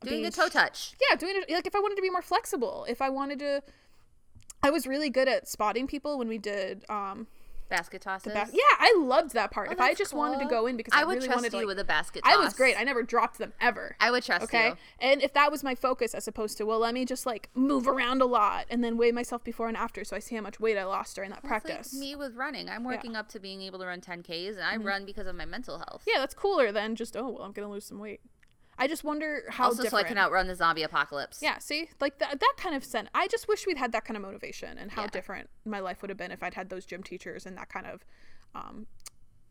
[0.02, 0.92] Doing being the toe touch.
[1.10, 3.62] yeah doing it like if i wanted to be more flexible if i wanted to
[4.62, 7.26] i was really good at spotting people when we did um
[7.70, 8.34] Basket tosses.
[8.34, 9.68] yeah i loved that part.
[9.70, 11.50] Oh, if i just wanted to go in because i, I would really trust wanted
[11.52, 12.78] to you like, with a basket i was great.
[12.78, 13.96] I never dropped them ever.
[13.98, 14.68] I would trust okay?
[14.68, 14.76] you.
[15.00, 17.88] and if that was my focus as opposed to well let me just like move
[17.88, 20.60] around a lot and then weigh myself before and after so i see how much
[20.60, 21.94] weight i lost during that It's like practice.
[21.98, 22.68] me with running.
[22.68, 25.46] I'm working up to being able to run 10Ks, and I run because of my
[25.46, 26.02] mental health.
[26.06, 28.20] yeah that's cooler than just oh well i'm gonna lose some weight
[28.78, 31.40] i just wonder how also, so I can outrun the zombie apocalypse.
[31.42, 33.08] Yeah, see, like that that kind of sense.
[33.14, 35.08] I just wish we'd had that kind of motivation and how Yeah.
[35.08, 37.86] different my life would have been if I'd had those gym teachers and that kind
[37.86, 38.04] of
[38.54, 38.86] um,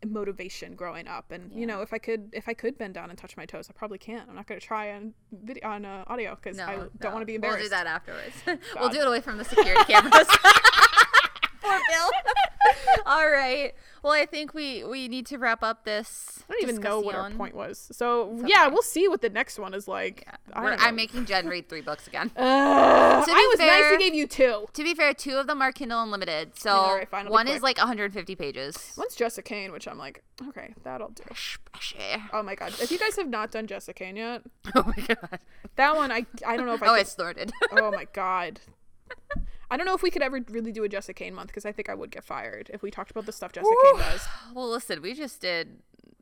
[0.06, 3.18] motivation growing up and you know if i could if i could bend down and
[3.18, 6.04] touch my toes i probably can't i'm not going to try on video on uh,
[6.08, 8.34] audio because No, i don't want to be embarrassed We'll do that afterwards.
[8.78, 10.26] we'll do it away from the security cameras.
[11.62, 12.10] Poor Bill.
[13.06, 13.72] All right.
[14.02, 16.42] Well, I think we we need to wrap up this.
[16.48, 17.88] I don't even know what our point was.
[17.92, 20.26] So yeah, we'll see what the next one is like.
[20.52, 20.76] I know.
[20.78, 22.30] I'm making Jen read three books again.
[23.24, 24.66] Uh, I was nice fair- to give you two.
[24.72, 27.78] To be fair, two of them are Kindle Unlimited, so right, fine, one is like
[27.78, 28.92] 150 pages.
[28.96, 31.22] One's Jessica Kane, which I'm like, okay, that'll do.
[32.32, 34.42] Oh my god, if you guys have not done Jessica Kane yet,
[34.74, 35.38] Oh my god.
[35.76, 36.86] that one I I don't know if I.
[36.86, 37.52] Oh, could- it's snorted.
[37.72, 38.60] oh my god.
[39.70, 41.72] I don't know if we could ever really do a Jessica Kane month because I
[41.72, 44.26] think I would get fired if we talked about the stuff Jessica Kane does.
[44.54, 45.78] well, listen, we just did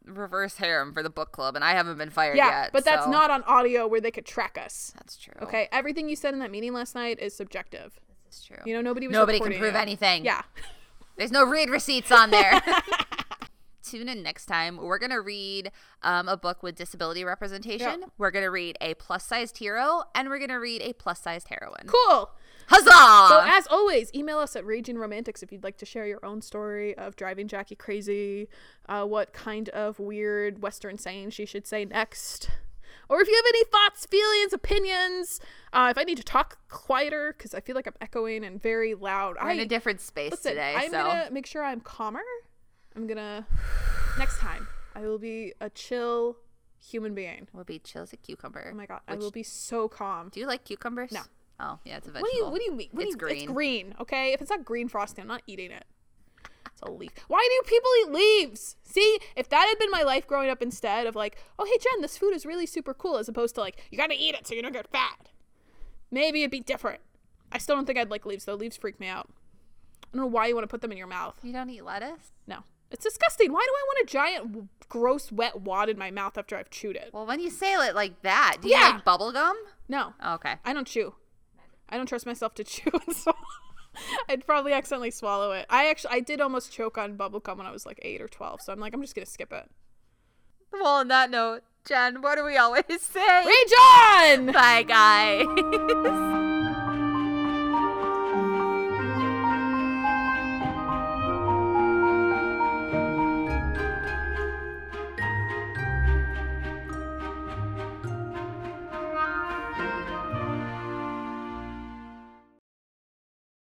[0.07, 2.73] reverse harem for the book club, and I haven't been fired Yeah, yet.
[2.73, 4.93] but that's so- not on audio where they could track us.
[4.97, 5.35] That's true.
[5.43, 8.01] Okay, everything you said in that meeting last night is subjective.
[8.25, 8.59] That's true.
[8.65, 9.79] You know, nobody was Nobody can prove it.
[9.79, 10.25] anything.
[10.25, 10.43] Yeah.
[11.19, 12.63] There's no read receipts on there.
[13.85, 14.79] Tune in next time.
[14.79, 15.71] We're going to read
[16.03, 18.01] um, a book with disability representation.
[18.01, 18.07] Yeah.
[18.17, 21.21] We're going to read a plus sized hero, and we're going to read a plus
[21.21, 21.87] sized heroine.
[21.87, 22.31] Cool.
[22.73, 23.29] Huzzah!
[23.29, 26.41] So as always, email us at Raging Romantics if you'd like to share your own
[26.41, 28.49] story of driving Jackie crazy,
[28.89, 32.51] uh, what kind of weird Western saying she should say next,
[33.09, 35.41] or if you have any thoughts, feelings, opinions.
[35.73, 38.95] Uh, if I need to talk quieter because I feel like I'm echoing and very
[38.95, 40.53] loud, We're I in a different space listen.
[40.53, 40.75] today.
[40.77, 42.23] I'm so gonna make sure I'm calmer.
[42.97, 43.47] I'm gonna
[44.19, 46.37] next time I will be a chill
[46.81, 47.49] human being.
[47.53, 48.67] we'll be chill as a cucumber.
[48.73, 50.31] Oh my god, I will be so calm.
[50.31, 51.13] Do you like cucumbers?
[51.13, 51.21] No.
[51.63, 52.31] Oh, yeah, it's a What vegetable.
[52.33, 52.89] do you What do you mean?
[52.91, 53.37] What do It's you, green.
[53.45, 53.95] It's green.
[54.01, 55.85] Okay, if it's not green frosting, I'm not eating it.
[56.73, 57.13] It's a leaf.
[57.29, 58.77] Why do people eat leaves?
[58.83, 62.03] See, if that had been my life growing up instead of like, oh hey Jen,
[62.03, 64.55] this food is really super cool, as opposed to like, you gotta eat it so
[64.55, 65.29] you don't get fat.
[66.11, 67.01] Maybe it'd be different.
[67.53, 68.55] I still don't think I'd like leaves though.
[68.55, 69.29] Leaves freak me out.
[70.05, 71.39] I don't know why you want to put them in your mouth.
[71.43, 72.33] You don't eat lettuce?
[72.47, 73.53] No, it's disgusting.
[73.53, 76.97] Why do I want a giant, gross, wet wad in my mouth after I've chewed
[76.97, 77.11] it?
[77.13, 78.89] Well, when you say it like that, do Yeah.
[78.89, 79.57] you like bubble gum?
[79.89, 80.57] No, Oh, okay.
[80.65, 81.15] I don't chew.
[81.93, 83.37] I don't trust myself to chew and swallow.
[84.29, 85.67] I'd probably accidentally swallow it.
[85.69, 88.63] I actually I did almost choke on bubblegum when I was like eight or twelve,
[88.63, 89.71] so I'm like I'm just gonna skip it.
[90.73, 93.45] Well, on that note, Jen, what do we always say?
[93.45, 94.47] Rage on!
[94.53, 96.49] Bye, guys.